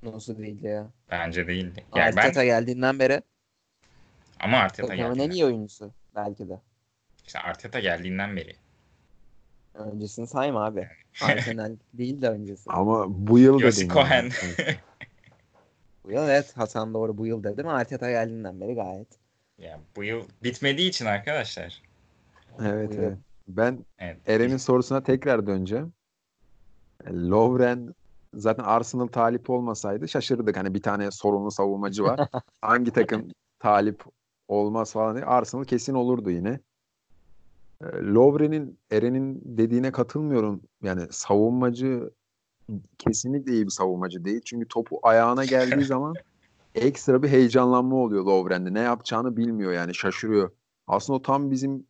Nasıl 0.02 0.38
değil 0.38 0.62
ya. 0.62 0.86
Bence 1.10 1.46
değildi. 1.46 1.84
Yani 1.96 2.16
ben 2.16 2.22
Arteta 2.22 2.44
geldiğinden 2.44 2.98
beri 2.98 3.22
ama 4.40 4.58
Arteta 4.58 4.88
takımın 4.88 5.18
en 5.18 5.30
iyi 5.30 5.44
oyuncusu 5.44 5.92
belki 6.14 6.48
de. 6.48 6.60
işte 7.26 7.38
Arteta 7.38 7.80
geldiğinden 7.80 8.36
beri. 8.36 8.56
Öncesini 9.74 10.26
sayma 10.26 10.64
abi. 10.66 10.88
Arsenal 11.22 11.76
değil 11.94 12.22
de 12.22 12.28
öncesi. 12.28 12.70
Ama 12.70 13.04
bu 13.28 13.38
yıl 13.38 13.58
da 13.60 13.64
Yossi 13.64 13.80
değil 13.80 13.90
Cohen. 13.92 14.22
yani. 14.22 14.32
Bu 16.04 16.10
yıl 16.12 16.28
evet 16.28 16.56
Hasan 16.56 16.94
doğru 16.94 17.18
bu 17.18 17.26
yıl 17.26 17.44
dedim. 17.44 17.68
Arteta 17.68 18.10
geldiğinden 18.10 18.60
beri 18.60 18.74
gayet. 18.74 19.08
Ya 19.58 19.80
bu 19.96 20.04
yıl 20.04 20.28
bitmediği 20.44 20.88
için 20.88 21.06
arkadaşlar. 21.06 21.82
Evet 22.62 22.92
evet. 22.98 23.18
Ben 23.48 23.84
Evet. 23.98 24.18
Eren'in 24.26 24.56
sorusuna 24.56 25.02
tekrar 25.02 25.46
döneceğim. 25.46 25.92
Lovren 27.10 27.94
zaten 28.34 28.64
Arsenal 28.64 29.06
talip 29.06 29.50
olmasaydı 29.50 30.08
şaşırdık. 30.08 30.56
Hani 30.56 30.74
bir 30.74 30.82
tane 30.82 31.10
sorunlu 31.10 31.50
savunmacı 31.50 32.04
var. 32.04 32.28
Hangi 32.60 32.90
takım 32.90 33.28
talip 33.58 34.04
olmaz 34.48 34.92
falan 34.92 35.16
diye. 35.16 35.24
Arsenal 35.24 35.64
kesin 35.64 35.94
olurdu 35.94 36.30
yine. 36.30 36.60
E, 37.80 37.86
Lovren'in 37.86 38.78
Eren'in 38.90 39.42
dediğine 39.44 39.92
katılmıyorum. 39.92 40.60
Yani 40.82 41.02
savunmacı 41.10 42.10
kesinlikle 42.98 43.52
iyi 43.52 43.64
bir 43.64 43.70
savunmacı 43.70 44.24
değil. 44.24 44.40
Çünkü 44.44 44.68
topu 44.68 45.00
ayağına 45.02 45.44
geldiği 45.44 45.84
zaman 45.84 46.14
ekstra 46.74 47.22
bir 47.22 47.28
heyecanlanma 47.28 47.96
oluyor 47.96 48.24
Lovren'de. 48.24 48.74
Ne 48.74 48.80
yapacağını 48.80 49.36
bilmiyor 49.36 49.72
yani 49.72 49.94
şaşırıyor. 49.94 50.50
Aslında 50.86 51.16
o 51.16 51.22
tam 51.22 51.50
bizim 51.50 51.86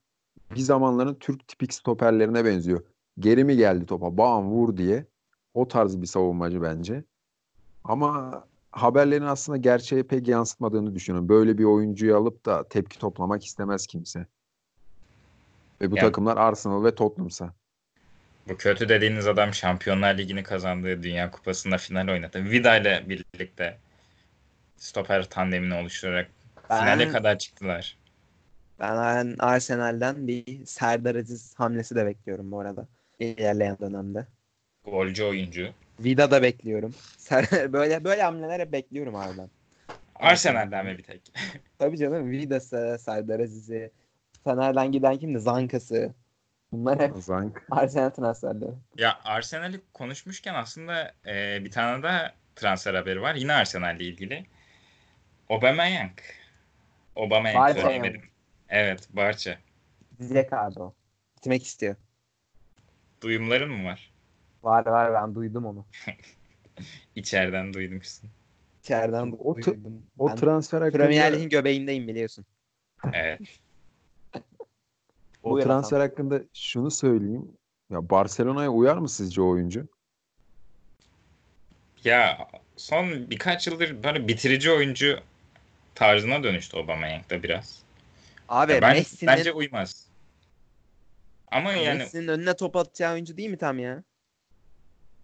bir 0.54 0.60
zamanların 0.60 1.14
Türk 1.14 1.48
tipik 1.48 1.74
stoperlerine 1.74 2.44
benziyor. 2.44 2.82
Geri 3.18 3.44
mi 3.44 3.56
geldi 3.56 3.86
topa 3.86 4.16
bam 4.16 4.50
vur 4.50 4.76
diye. 4.76 5.06
O 5.54 5.68
tarz 5.68 6.00
bir 6.02 6.06
savunmacı 6.06 6.62
bence. 6.62 7.04
Ama 7.84 8.44
haberlerin 8.70 9.24
aslında 9.26 9.56
gerçeğe 9.58 10.02
pek 10.02 10.28
yansıtmadığını 10.28 10.94
düşünüyorum. 10.94 11.28
Böyle 11.28 11.58
bir 11.58 11.64
oyuncuyu 11.64 12.16
alıp 12.16 12.46
da 12.46 12.68
tepki 12.68 12.98
toplamak 12.98 13.44
istemez 13.44 13.86
kimse. 13.86 14.26
Ve 15.80 15.90
bu 15.90 15.96
Yani- 15.96 16.06
takımlar 16.06 16.36
Arsenal 16.36 16.84
ve 16.84 16.94
Tottenham'sa. 16.94 17.52
Bu 18.48 18.56
kötü 18.56 18.88
dediğiniz 18.88 19.26
adam 19.26 19.54
Şampiyonlar 19.54 20.18
Ligi'ni 20.18 20.42
kazandığı 20.42 21.02
Dünya 21.02 21.30
Kupası'nda 21.30 21.78
final 21.78 22.08
oynadı. 22.08 22.44
Vida 22.44 22.76
ile 22.76 23.04
birlikte 23.08 23.78
stoper 24.76 25.30
tandemini 25.30 25.74
oluşturarak 25.74 26.30
Ben- 26.70 26.80
finale 26.80 27.08
kadar 27.08 27.38
çıktılar. 27.38 27.98
Ben 28.80 29.36
Arsenal'den 29.38 30.26
bir 30.28 30.66
Serdar 30.66 31.14
Aziz 31.14 31.54
hamlesi 31.58 31.94
de 31.94 32.06
bekliyorum 32.06 32.50
bu 32.52 32.60
arada. 32.60 32.88
ilerleyen 33.18 33.76
dönemde. 33.80 34.26
Golcü 34.84 35.24
oyuncu. 35.24 35.68
Vida 36.00 36.30
da 36.30 36.42
bekliyorum. 36.42 36.94
Böyle 37.72 38.04
böyle 38.04 38.22
hamleler 38.22 38.60
hep 38.60 38.72
bekliyorum 38.72 39.14
harbiden. 39.14 39.50
Arsenal'den 40.14 40.86
mi 40.86 40.98
bir 40.98 41.02
tek? 41.02 41.32
Tabii 41.78 41.98
canım 41.98 42.30
Vida'sı, 42.30 42.96
Serdar 43.00 43.40
Aziz'i, 43.40 43.90
Fener'den 44.44 44.92
giden 44.92 45.18
kimdi? 45.18 45.40
Zanka'sı. 45.40 46.14
Bunlar 46.72 47.00
hep 47.00 47.12
Zank. 47.16 47.66
Arsenal 47.70 48.10
transferleri. 48.10 48.70
Ya 48.98 49.20
Arsenal'i 49.24 49.80
konuşmuşken 49.94 50.54
aslında 50.54 51.14
e, 51.26 51.64
bir 51.64 51.70
tane 51.70 52.02
daha 52.02 52.32
transfer 52.56 52.94
haberi 52.94 53.22
var. 53.22 53.34
Yine 53.34 53.52
Arsenal'le 53.52 54.00
ilgili. 54.00 54.46
Aubameyang. 55.50 56.18
Aubameyang 57.16 57.76
Barça. 57.76 58.12
Evet, 58.68 59.08
Barça. 59.12 59.58
Diyecek 60.18 60.52
abi 60.52 60.80
o. 60.80 60.94
Gitmek 61.36 61.66
istiyor. 61.66 61.96
Duyumların 63.22 63.70
mı 63.70 63.84
var? 63.84 64.11
Var 64.62 64.86
var 64.86 65.14
ben 65.14 65.34
duydum 65.34 65.64
onu. 65.66 65.86
İçeriden 67.14 67.74
duymuşsun. 67.74 68.30
İçeriden 68.82 69.36
O 69.38 69.56
duydum. 69.56 70.02
O 70.18 70.28
Ben 70.28 70.36
transfer 70.36 70.82
hakkında, 70.82 71.04
Premier 71.04 71.32
Lig'in 71.32 71.48
göbeğindeyim 71.48 72.08
biliyorsun. 72.08 72.46
Evet. 73.12 73.40
o 75.42 75.50
Buyur 75.50 75.64
transfer 75.64 75.96
Hasan. 75.96 76.08
hakkında 76.08 76.40
şunu 76.54 76.90
söyleyeyim. 76.90 77.56
Ya 77.90 78.10
Barcelona'ya 78.10 78.70
uyar 78.70 78.96
mı 78.96 79.08
sizce 79.08 79.42
o 79.42 79.48
oyuncu? 79.48 79.88
Ya 82.04 82.48
son 82.76 83.30
birkaç 83.30 83.66
yıldır 83.66 84.02
böyle 84.02 84.28
bitirici 84.28 84.70
oyuncu 84.70 85.20
tarzına 85.94 86.42
dönüştü 86.42 86.76
Aubameyang 86.76 87.30
da 87.30 87.42
biraz. 87.42 87.82
Abi 88.48 88.72
Ya 88.72 88.82
ben, 88.82 88.96
Messi'nin 88.96 89.32
bence 89.32 89.52
uymaz. 89.52 90.06
Ama 91.50 91.72
yani 91.72 91.98
Messi'nin 91.98 92.28
önüne 92.28 92.56
top 92.56 92.76
atacağı 92.76 93.12
oyuncu 93.12 93.36
değil 93.36 93.50
mi 93.50 93.58
tam 93.58 93.78
ya? 93.78 94.02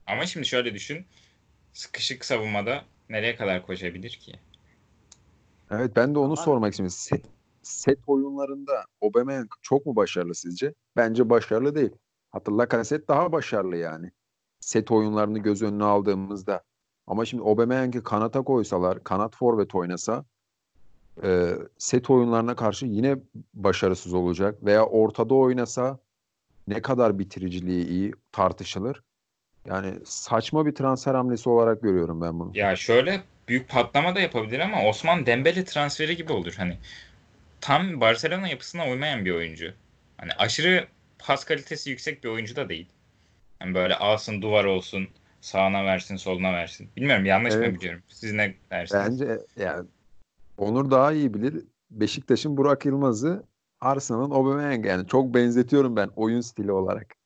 Ama 0.09 0.27
şimdi 0.27 0.47
şöyle 0.47 0.75
düşün. 0.75 1.07
Sıkışık 1.73 2.25
savunmada 2.25 2.85
nereye 3.09 3.37
kadar 3.37 3.67
koşabilir 3.67 4.11
ki? 4.11 4.33
Evet 5.71 5.97
ben 5.97 6.15
de 6.15 6.19
onu 6.19 6.27
Ama- 6.27 6.37
sormak 6.37 6.73
istiyorum. 6.73 6.95
Set, 6.99 7.25
set 7.63 7.99
oyunlarında 8.07 8.85
Aubameyang 9.03 9.51
çok 9.63 9.87
mu 9.87 9.97
başarılı 9.97 10.35
sizce? 10.35 10.75
Bence 10.97 11.31
başarılı 11.31 11.75
değil. 11.75 11.91
Hatta 12.31 12.59
Lacazette 12.59 13.09
daha 13.09 13.33
başarılı 13.33 13.77
yani. 13.77 14.11
Set 14.61 14.91
oyunlarını 14.91 15.39
göz 15.39 15.63
önüne 15.63 15.85
aldığımızda. 15.85 16.63
Ama 17.07 17.25
şimdi 17.25 17.43
Aubameyang'ı 17.43 18.03
kanata 18.03 18.43
koysalar, 18.43 19.05
kanat 19.05 19.37
forvet 19.37 19.75
oynasa 19.75 20.25
e, 21.23 21.53
set 21.79 22.11
oyunlarına 22.11 22.57
karşı 22.57 22.87
yine 22.87 23.17
başarısız 23.55 24.15
olacak. 24.15 24.65
Veya 24.65 24.87
ortada 24.87 25.35
oynasa 25.35 25.99
ne 26.67 26.83
kadar 26.83 27.19
bitiriciliği 27.19 27.87
iyi 27.87 28.13
tartışılır. 28.33 29.03
Yani 29.69 29.95
saçma 30.05 30.67
bir 30.67 30.75
transfer 30.75 31.15
hamlesi 31.15 31.49
olarak 31.49 31.83
görüyorum 31.83 32.21
ben 32.21 32.39
bunu. 32.39 32.51
Ya 32.55 32.77
şöyle 32.77 33.21
büyük 33.49 33.69
patlama 33.69 34.15
da 34.15 34.21
yapabilir 34.21 34.61
ama 34.61 34.83
Osman 34.83 35.27
Dembele 35.27 35.65
transferi 35.65 36.17
gibi 36.17 36.33
olur. 36.33 36.55
Hani 36.57 36.77
tam 37.61 38.01
Barcelona 38.01 38.49
yapısına 38.49 38.89
uymayan 38.89 39.25
bir 39.25 39.31
oyuncu. 39.35 39.73
Hani 40.17 40.33
aşırı 40.33 40.87
pas 41.19 41.45
kalitesi 41.45 41.91
yüksek 41.91 42.25
bir 42.25 42.29
oyuncu 42.29 42.57
da 42.57 42.69
değil. 42.69 42.89
Hani 43.59 43.75
böyle 43.75 43.95
alsın 43.95 44.43
duvar 44.43 44.65
olsun 44.65 45.09
sağına 45.41 45.85
versin 45.85 46.17
soluna 46.17 46.53
versin. 46.53 46.89
Bilmiyorum 46.97 47.25
yanlış 47.25 47.55
mı 47.55 47.61
Evet. 47.61 47.75
biliyorum. 47.75 48.03
Siz 48.09 48.33
ne 48.33 48.55
dersiniz? 48.71 49.21
Bence 49.21 49.39
yani 49.57 49.87
Onur 50.59 50.91
daha 50.91 51.13
iyi 51.13 51.35
bilir. 51.35 51.65
Beşiktaş'ın 51.91 52.57
Burak 52.57 52.87
Yılmaz'ı 52.87 53.43
Arsenal'ın 53.81 54.31
Aubameyang 54.31 54.87
yani 54.87 55.07
çok 55.07 55.35
benzetiyorum 55.35 55.97
ben 55.97 56.11
oyun 56.17 56.41
stili 56.41 56.73
olarak. 56.73 57.18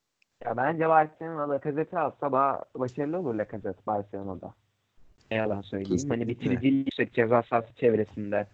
Ya 0.44 0.57
bence 0.57 0.88
Barcelona 0.88 1.48
Lacazette'i 1.48 1.98
alsa 1.98 2.33
daha 2.33 2.62
başarılı 2.74 3.18
olur 3.18 3.35
Lacazette 3.35 3.87
Barcelona'da. 3.87 4.55
Ne 5.31 5.37
yalan 5.37 5.61
söyleyeyim. 5.61 6.09
Hani 6.09 6.26
Kesinlikle. 6.26 6.28
bitiriciliği 6.28 6.78
yüksek 6.78 7.14
ceza 7.14 7.42
sahası 7.42 7.74
çevresinde 7.74 8.46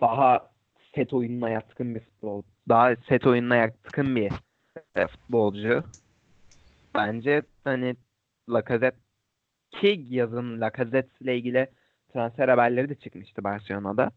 daha 0.00 0.50
set 0.94 1.12
oyununa 1.12 1.50
yatkın 1.50 1.94
bir 1.94 2.00
futbol. 2.00 2.42
Daha 2.68 2.96
set 2.96 3.26
oyununa 3.26 3.56
yatkın 3.56 4.16
bir 4.16 4.32
e, 4.96 5.06
futbolcu. 5.06 5.84
Bence 6.94 7.42
hani 7.64 7.96
Lacazette 8.48 8.98
ki 9.70 10.06
yazın 10.08 10.60
Lacazette 10.60 11.14
ile 11.20 11.36
ilgili 11.36 11.70
transfer 12.12 12.48
haberleri 12.48 12.88
de 12.88 12.94
çıkmıştı 12.94 13.44
Barcelona'da. 13.44 14.10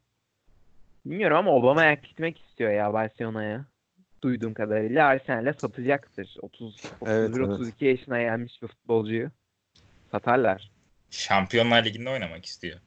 Bilmiyorum 1.05 1.37
ama 1.37 1.51
Aubameyang 1.51 2.01
gitmek 2.01 2.41
istiyor 2.41 2.71
ya 2.71 2.93
Barcelona'ya. 2.93 3.65
Duyduğum 4.23 4.53
kadarıyla 4.53 5.07
Arsenal'e 5.07 5.53
satacaktır. 5.53 6.35
30 6.41 6.83
Evet, 7.05 7.29
31 7.29 7.39
evet. 7.41 7.49
32 7.49 7.85
yaşına 7.85 8.21
gelmiş 8.21 8.61
bir 8.61 8.67
futbolcuyu 8.67 9.29
satarlar. 10.11 10.71
Şampiyonlar 11.09 11.85
Ligi'nde 11.85 12.09
oynamak 12.09 12.45
istiyor. 12.45 12.79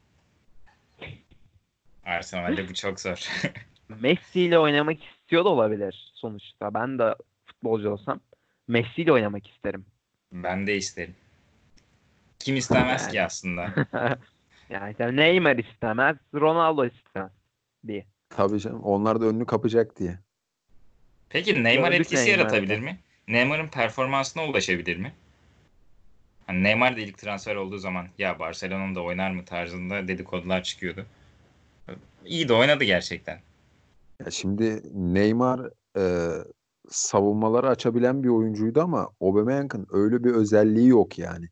Arsenal'de 2.04 2.68
bu 2.68 2.74
çok 2.74 3.00
zor. 3.00 3.28
Messi 4.00 4.40
ile 4.40 4.58
oynamak 4.58 4.98
istiyor 5.04 5.44
da 5.44 5.48
olabilir 5.48 6.12
sonuçta. 6.14 6.74
Ben 6.74 6.98
de 6.98 7.14
futbolcu 7.46 7.90
olsam 7.90 8.20
Messi 8.68 9.02
ile 9.02 9.12
oynamak 9.12 9.46
isterim. 9.48 9.84
ben 10.32 10.66
de 10.66 10.76
isterim. 10.76 11.14
Kim 12.38 12.56
istemez 12.56 13.08
ki 13.08 13.22
aslında? 13.22 13.68
yani 14.70 15.16
Neymar 15.16 15.56
istemez, 15.56 16.16
Ronaldo 16.34 16.86
istemez 16.86 17.32
diye. 17.86 18.06
Tabii 18.30 18.60
canım 18.60 18.82
onlar 18.82 19.20
da 19.20 19.24
önünü 19.24 19.46
kapacak 19.46 19.98
diye. 19.98 20.18
Peki 21.30 21.64
Neymar 21.64 21.90
Gördük 21.90 22.00
etkisi 22.06 22.26
Neymar'ı 22.26 22.40
yaratabilir 22.40 22.78
mi? 22.78 22.98
Neymar'ın 23.28 23.68
performansına 23.68 24.46
ulaşabilir 24.46 24.96
mi? 24.96 25.12
Hani 26.46 26.62
Neymar 26.62 26.96
da 26.96 27.00
ilk 27.00 27.18
transfer 27.18 27.56
olduğu 27.56 27.78
zaman 27.78 28.06
ya 28.18 28.38
Barcelona'da 28.38 28.94
da 28.94 29.02
oynar 29.02 29.30
mı 29.30 29.44
tarzında 29.44 30.08
dedikodular 30.08 30.62
çıkıyordu. 30.62 31.06
İyi 32.24 32.48
de 32.48 32.52
oynadı 32.52 32.84
gerçekten. 32.84 33.38
Ya 34.24 34.30
şimdi 34.30 34.82
Neymar 34.94 35.60
e, 35.96 36.30
savunmaları 36.88 37.68
açabilen 37.68 38.22
bir 38.22 38.28
oyuncuydu 38.28 38.80
ama 38.80 39.08
Aubameyang'ın 39.20 39.86
öyle 39.90 40.24
bir 40.24 40.30
özelliği 40.30 40.88
yok 40.88 41.18
yani. 41.18 41.48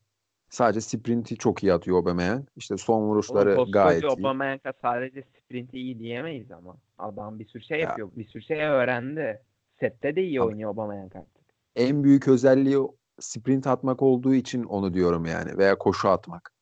Sadece 0.51 0.81
sprinti 0.81 1.37
çok 1.37 1.63
iyi 1.63 1.73
atıyor 1.73 1.99
Aubameyang. 1.99 2.49
İşte 2.57 2.77
son 2.77 3.03
vuruşları 3.03 3.59
Oğlum, 3.59 3.73
gayet 3.73 4.05
iyi. 4.05 4.09
Aubameyang'a 4.09 4.73
sadece 4.83 5.23
sprinti 5.23 5.79
iyi 5.79 5.99
diyemeyiz 5.99 6.51
ama. 6.53 6.77
Adam 6.99 7.39
bir 7.39 7.47
sürü 7.47 7.63
şey 7.63 7.79
Ya. 7.79 7.89
yapıyor. 7.89 8.11
Bir 8.17 8.29
sürü 8.29 8.43
şey 8.43 8.63
öğrendi. 8.63 9.43
Sette 9.81 10.17
de 10.17 10.23
iyi 10.23 10.43
oynuyor 10.43 10.71
Aubameyang 10.71 11.17
artık. 11.17 11.45
En 11.77 12.05
büyük 12.05 12.29
özelliği 12.29 12.79
sprint 13.21 13.67
atmak 13.67 14.03
olduğu 14.03 14.35
için 14.35 14.65
onu 14.65 14.95
diyorum 14.95 15.25
yani. 15.27 15.59
Veya 15.59 15.79
koşu 15.79 16.09
atmak. 16.09 16.53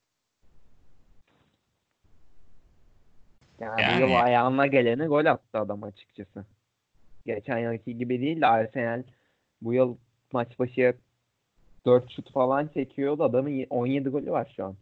Yani, 3.61 3.81
Yani- 3.81 4.05
bu 4.05 4.09
yıl 4.09 4.17
ayağına 4.17 4.67
geleni 4.67 5.07
gol 5.07 5.25
attı 5.25 5.59
adam 5.59 5.83
açıkçası. 5.83 6.45
Geçen 7.27 7.59
yılki 7.59 7.99
gibi 7.99 8.21
değil 8.21 8.41
de 8.41 8.47
Arsenal 8.47 9.03
bu 9.63 9.73
yıl 9.75 9.97
maç 10.33 10.59
başı 10.59 10.95
4 11.87 12.11
şut 12.11 12.33
falan 12.33 12.69
çekiyordu. 12.75 13.25
Adamın 13.25 13.51
y- 13.51 13.67
17 13.71 14.09
golü 14.09 14.31
var 14.31 14.53
şu 14.57 14.65
an. 14.65 14.77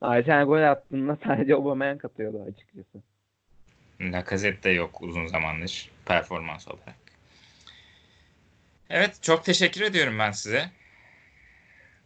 Arsenal 0.00 0.44
gol 0.46 0.62
attığında 0.62 1.16
sadece 1.24 1.54
Aubameyang 1.54 2.00
katıyordu 2.00 2.42
açıkçası. 2.48 3.02
Lacazette 4.00 4.62
de 4.62 4.70
yok 4.70 5.02
uzun 5.02 5.26
zamandır 5.26 5.90
performans 6.06 6.68
olarak. 6.68 6.94
Evet 8.90 9.22
çok 9.22 9.44
teşekkür 9.44 9.80
ediyorum 9.80 10.18
ben 10.18 10.30
size. 10.30 10.70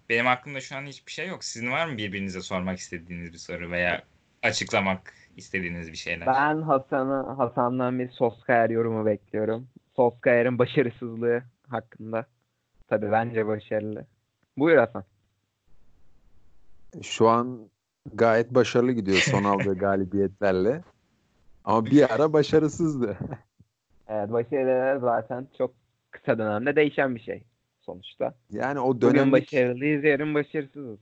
Benim 0.08 0.26
aklımda 0.26 0.60
şu 0.60 0.76
an 0.76 0.86
hiçbir 0.86 1.12
şey 1.12 1.28
yok. 1.28 1.44
Sizin 1.44 1.70
var 1.70 1.86
mı 1.86 1.96
birbirinize 1.96 2.40
sormak 2.40 2.78
istediğiniz 2.78 3.32
bir 3.32 3.38
soru 3.38 3.70
veya 3.70 4.02
açıklamak 4.42 5.14
istediğiniz 5.36 5.92
bir 5.92 5.96
şeyler? 5.96 6.26
Ben 6.26 6.62
Hasan'ı 6.62 7.34
Hasan'dan 7.36 7.98
bir 7.98 8.08
Solskjaer 8.08 8.70
yorumu 8.70 9.06
bekliyorum. 9.06 9.68
Solskjaer'in 9.96 10.58
başarısızlığı 10.58 11.42
hakkında. 11.68 12.26
Tabii 12.88 13.12
bence 13.12 13.46
başarılı. 13.46 14.06
Buyur 14.56 14.78
Hasan. 14.78 15.04
Şu 17.02 17.28
an 17.28 17.70
gayet 18.14 18.50
başarılı 18.50 18.92
gidiyor 18.92 19.18
son 19.18 19.44
aldığı 19.58 19.78
galibiyetlerle. 19.78 20.82
Ama 21.68 21.84
bir 21.84 22.14
ara 22.14 22.32
başarısızdı. 22.32 23.18
Evet 24.10 24.32
başarılar 24.32 24.96
zaten 24.96 25.48
çok 25.58 25.74
kısa 26.10 26.38
dönemde 26.38 26.76
değişen 26.76 27.14
bir 27.14 27.20
şey 27.20 27.42
sonuçta. 27.80 28.34
Yani 28.50 28.80
o 28.80 28.88
Bugün 28.94 29.00
dönemlik 29.00 29.32
başarılıyız, 29.32 30.04
yarın 30.04 30.34
başarısızız. 30.34 30.98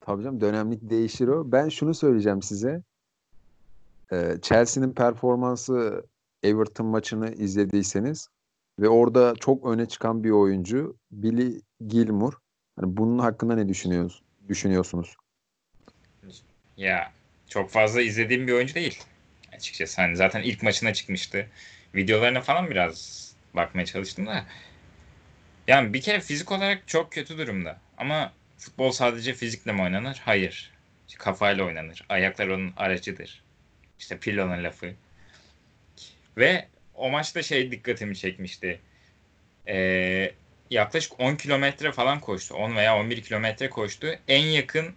tabii 0.00 0.22
canım 0.22 0.40
dönemlik 0.40 0.90
değişir 0.90 1.28
o. 1.28 1.52
Ben 1.52 1.68
şunu 1.68 1.94
söyleyeceğim 1.94 2.42
size. 2.42 2.82
Ee, 4.12 4.34
Chelsea'nin 4.42 4.92
performansı 4.92 6.04
Everton 6.42 6.86
maçını 6.86 7.32
izlediyseniz 7.32 8.28
ve 8.80 8.88
orada 8.88 9.34
çok 9.34 9.66
öne 9.66 9.86
çıkan 9.86 10.24
bir 10.24 10.30
oyuncu 10.30 10.96
Billy 11.10 11.60
Gilmour. 11.88 12.32
Hani 12.80 12.96
bunun 12.96 13.18
hakkında 13.18 13.54
ne 13.54 13.68
düşünüyorsunuz? 13.68 14.22
Düşünüyorsunuz? 14.48 15.16
Ya 16.76 17.12
çok 17.48 17.70
fazla 17.70 18.00
izlediğim 18.02 18.46
bir 18.46 18.52
oyuncu 18.52 18.74
değil. 18.74 19.02
Açıkçası 19.56 20.02
hani 20.02 20.16
zaten 20.16 20.42
ilk 20.42 20.62
maçına 20.62 20.92
çıkmıştı. 20.92 21.48
Videolarına 21.94 22.40
falan 22.40 22.70
biraz 22.70 23.26
bakmaya 23.54 23.86
çalıştım 23.86 24.26
da. 24.26 24.46
Yani 25.68 25.94
bir 25.94 26.00
kere 26.00 26.20
fizik 26.20 26.52
olarak 26.52 26.88
çok 26.88 27.12
kötü 27.12 27.38
durumda. 27.38 27.80
Ama 27.98 28.32
futbol 28.58 28.90
sadece 28.90 29.34
fizikle 29.34 29.72
mi 29.72 29.82
oynanır? 29.82 30.22
Hayır. 30.24 30.72
Kafayla 31.18 31.64
oynanır. 31.64 32.04
Ayaklar 32.08 32.48
onun 32.48 32.72
aracıdır. 32.76 33.42
İşte 33.98 34.18
Pirlo'nun 34.18 34.64
lafı. 34.64 34.94
Ve 36.36 36.68
o 36.94 37.10
maçta 37.10 37.42
şey 37.42 37.70
dikkatimi 37.70 38.16
çekmişti. 38.16 38.80
Ee, 39.68 40.32
yaklaşık 40.70 41.20
10 41.20 41.36
kilometre 41.36 41.92
falan 41.92 42.20
koştu. 42.20 42.54
10 42.54 42.76
veya 42.76 42.98
11 42.98 43.22
kilometre 43.22 43.70
koştu. 43.70 44.18
En 44.28 44.44
yakın 44.44 44.94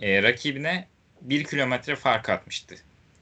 e, 0.00 0.22
rakibine 0.22 0.86
1 1.20 1.44
kilometre 1.44 1.96
fark 1.96 2.28
atmıştı. 2.28 2.74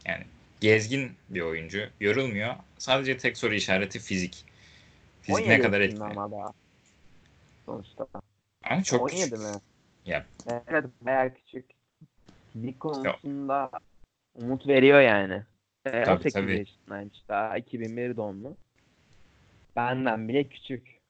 Yani 0.07 0.25
gezgin 0.61 1.13
bir 1.31 1.41
oyuncu. 1.41 1.89
Yorulmuyor. 2.01 2.55
Sadece 2.79 3.17
tek 3.19 3.37
soru 3.39 3.55
işareti 3.55 3.99
fizik. 3.99 4.45
Fizik 5.23 5.47
ne 5.47 5.53
17 5.55 5.63
kadar 5.63 5.81
etkili. 5.81 6.03
ama. 6.05 6.53
Sonuçta. 7.67 8.07
Ama 8.65 8.83
çok 8.83 9.01
17 9.01 9.25
küçük. 9.25 9.39
mi? 9.39 9.61
Ya. 10.07 10.27
Evet 10.47 10.85
bayağı 11.01 11.35
küçük. 11.35 11.71
Fizik 12.53 12.81
konusunda 12.81 13.71
umut 14.35 14.67
veriyor 14.67 15.01
yani. 15.01 15.43
Ee, 15.87 15.91
Tabii, 15.91 16.11
18 16.11 16.35
tabii. 16.35 16.59
yaşındaymış 16.59 17.19
daha 17.29 17.59
2001 17.59 18.17
doğumlu. 18.17 18.57
Benden 19.77 20.29
bile 20.29 20.49
küçük. 20.49 21.03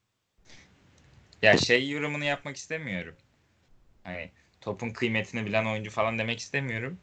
Ya 1.43 1.57
şey 1.57 1.91
yorumunu 1.91 2.25
yapmak 2.25 2.57
istemiyorum. 2.57 3.15
Hani 4.05 4.31
topun 4.61 4.91
kıymetini 4.91 5.47
bilen 5.47 5.65
oyuncu 5.65 5.91
falan 5.91 6.19
demek 6.19 6.39
istemiyorum. 6.39 6.99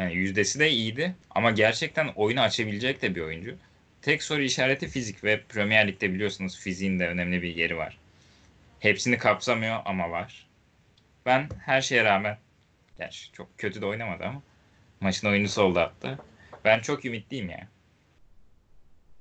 Yani 0.00 0.14
yüzdesi 0.14 0.58
de 0.58 0.70
iyiydi 0.70 1.14
ama 1.30 1.50
gerçekten 1.50 2.08
oyunu 2.16 2.40
açabilecek 2.40 3.02
de 3.02 3.14
bir 3.14 3.20
oyuncu. 3.20 3.56
Tek 4.02 4.22
soru 4.22 4.42
işareti 4.42 4.88
fizik 4.88 5.24
ve 5.24 5.42
Premier 5.48 5.88
Lig'de 5.88 6.14
biliyorsunuz 6.14 6.58
fiziğin 6.58 6.98
de 6.98 7.08
önemli 7.08 7.42
bir 7.42 7.56
yeri 7.56 7.76
var. 7.76 7.98
Hepsini 8.78 9.18
kapsamıyor 9.18 9.78
ama 9.84 10.10
var. 10.10 10.48
Ben 11.26 11.48
her 11.64 11.80
şeye 11.80 12.04
rağmen 12.04 12.38
gerçi 12.98 13.32
çok 13.32 13.58
kötü 13.58 13.80
de 13.80 13.86
oynamadı 13.86 14.24
ama 14.24 14.42
maçın 15.00 15.28
oyuncusu 15.28 15.62
oldu 15.62 15.78
hatta. 15.78 16.18
Ben 16.64 16.80
çok 16.80 17.04
ümitliyim 17.04 17.50
ya. 17.50 17.68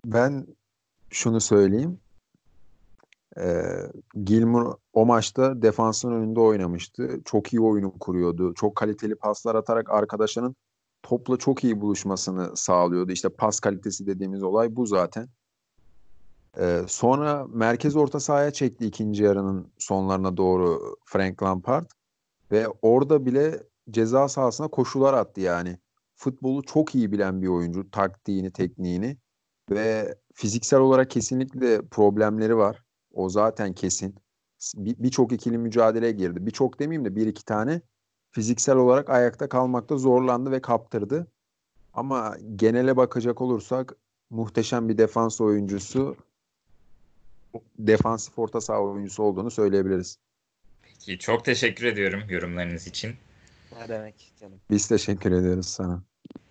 Ben 0.06 0.48
şunu 1.10 1.42
söyleyeyim. 1.42 2.00
Ee, 3.38 3.62
Gilmour 4.24 4.76
o 4.94 5.06
maçta 5.06 5.62
defansın 5.62 6.12
önünde 6.12 6.40
oynamıştı. 6.40 7.22
Çok 7.26 7.54
iyi 7.54 7.62
oyunu 7.62 8.00
kuruyordu. 8.00 8.54
Çok 8.54 8.76
kaliteli 8.76 9.16
paslar 9.16 9.56
atarak 9.56 9.90
arkadaşlarının 9.90 10.56
topla 11.04 11.38
çok 11.38 11.64
iyi 11.64 11.82
buluşmasını 11.82 12.58
sağlıyordu. 12.58 13.12
İşte 13.12 13.30
pas 13.30 13.60
kalitesi 13.60 14.08
dediğimiz 14.08 14.44
olay 14.44 14.76
bu 14.76 14.86
zaten. 14.86 15.28
Ee, 16.60 16.82
sonra 16.88 17.48
merkez 17.50 17.96
orta 17.96 18.20
sahaya 18.20 18.52
çekti 18.52 18.86
ikinci 18.86 19.24
yarının 19.24 19.72
sonlarına 19.78 20.38
doğru 20.38 20.96
Frank 21.06 21.44
Lampard. 21.44 21.90
Ve 22.52 22.68
orada 22.82 23.26
bile 23.26 23.64
ceza 23.90 24.28
sahasına 24.28 24.68
koşular 24.68 25.14
attı 25.14 25.42
yani. 25.42 25.78
Futbolu 26.16 26.64
çok 26.64 26.96
iyi 26.96 27.12
bilen 27.12 27.42
bir 27.42 27.48
oyuncu. 27.48 27.92
Taktiğini, 27.92 28.52
tekniğini 28.52 29.18
ve 29.72 30.16
fiziksel 30.34 30.80
olarak 30.80 31.10
kesinlikle 31.10 31.82
problemleri 31.82 32.58
var. 32.58 32.84
O 33.14 33.30
zaten 33.30 33.74
kesin. 33.74 34.16
Bir- 34.76 35.04
Birçok 35.04 35.32
ikili 35.32 35.58
mücadeleye 35.58 36.12
girdi. 36.12 36.46
Birçok 36.46 36.80
demeyeyim 36.80 37.06
de 37.06 37.16
bir 37.16 37.28
iki 37.28 37.46
tane 37.46 37.82
fiziksel 38.32 38.76
olarak 38.76 39.10
ayakta 39.10 39.50
kalmakta 39.50 39.98
zorlandı 39.98 40.52
ve 40.52 40.62
kaptırdı. 40.62 41.28
Ama 41.94 42.38
genele 42.56 42.98
bakacak 42.98 43.42
olursak 43.42 43.96
muhteşem 44.30 44.90
bir 44.90 44.98
defans 44.98 45.42
oyuncusu, 45.42 46.16
defansif 47.80 48.40
orta 48.40 48.62
saha 48.62 48.82
oyuncusu 48.82 49.24
olduğunu 49.24 49.52
söyleyebiliriz. 49.52 50.18
Peki 50.82 51.20
çok 51.20 51.46
teşekkür 51.46 51.86
ediyorum 51.86 52.22
yorumlarınız 52.30 52.88
için. 52.88 53.16
Ne 53.80 53.90
demek 53.90 54.34
canım. 54.40 54.60
Biz 54.70 54.88
teşekkür 54.88 55.32
ediyoruz 55.32 55.68
sana. 55.68 56.04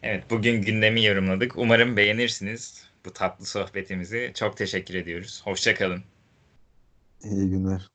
Evet 0.02 0.24
bugün 0.30 0.62
gündemi 0.62 1.04
yorumladık. 1.04 1.58
Umarım 1.58 1.96
beğenirsiniz 1.96 2.84
bu 3.04 3.12
tatlı 3.12 3.44
sohbetimizi. 3.44 4.32
Çok 4.34 4.56
teşekkür 4.56 4.94
ediyoruz. 4.94 5.42
Hoşçakalın. 5.44 6.02
İyi 7.24 7.50
günler. 7.50 7.88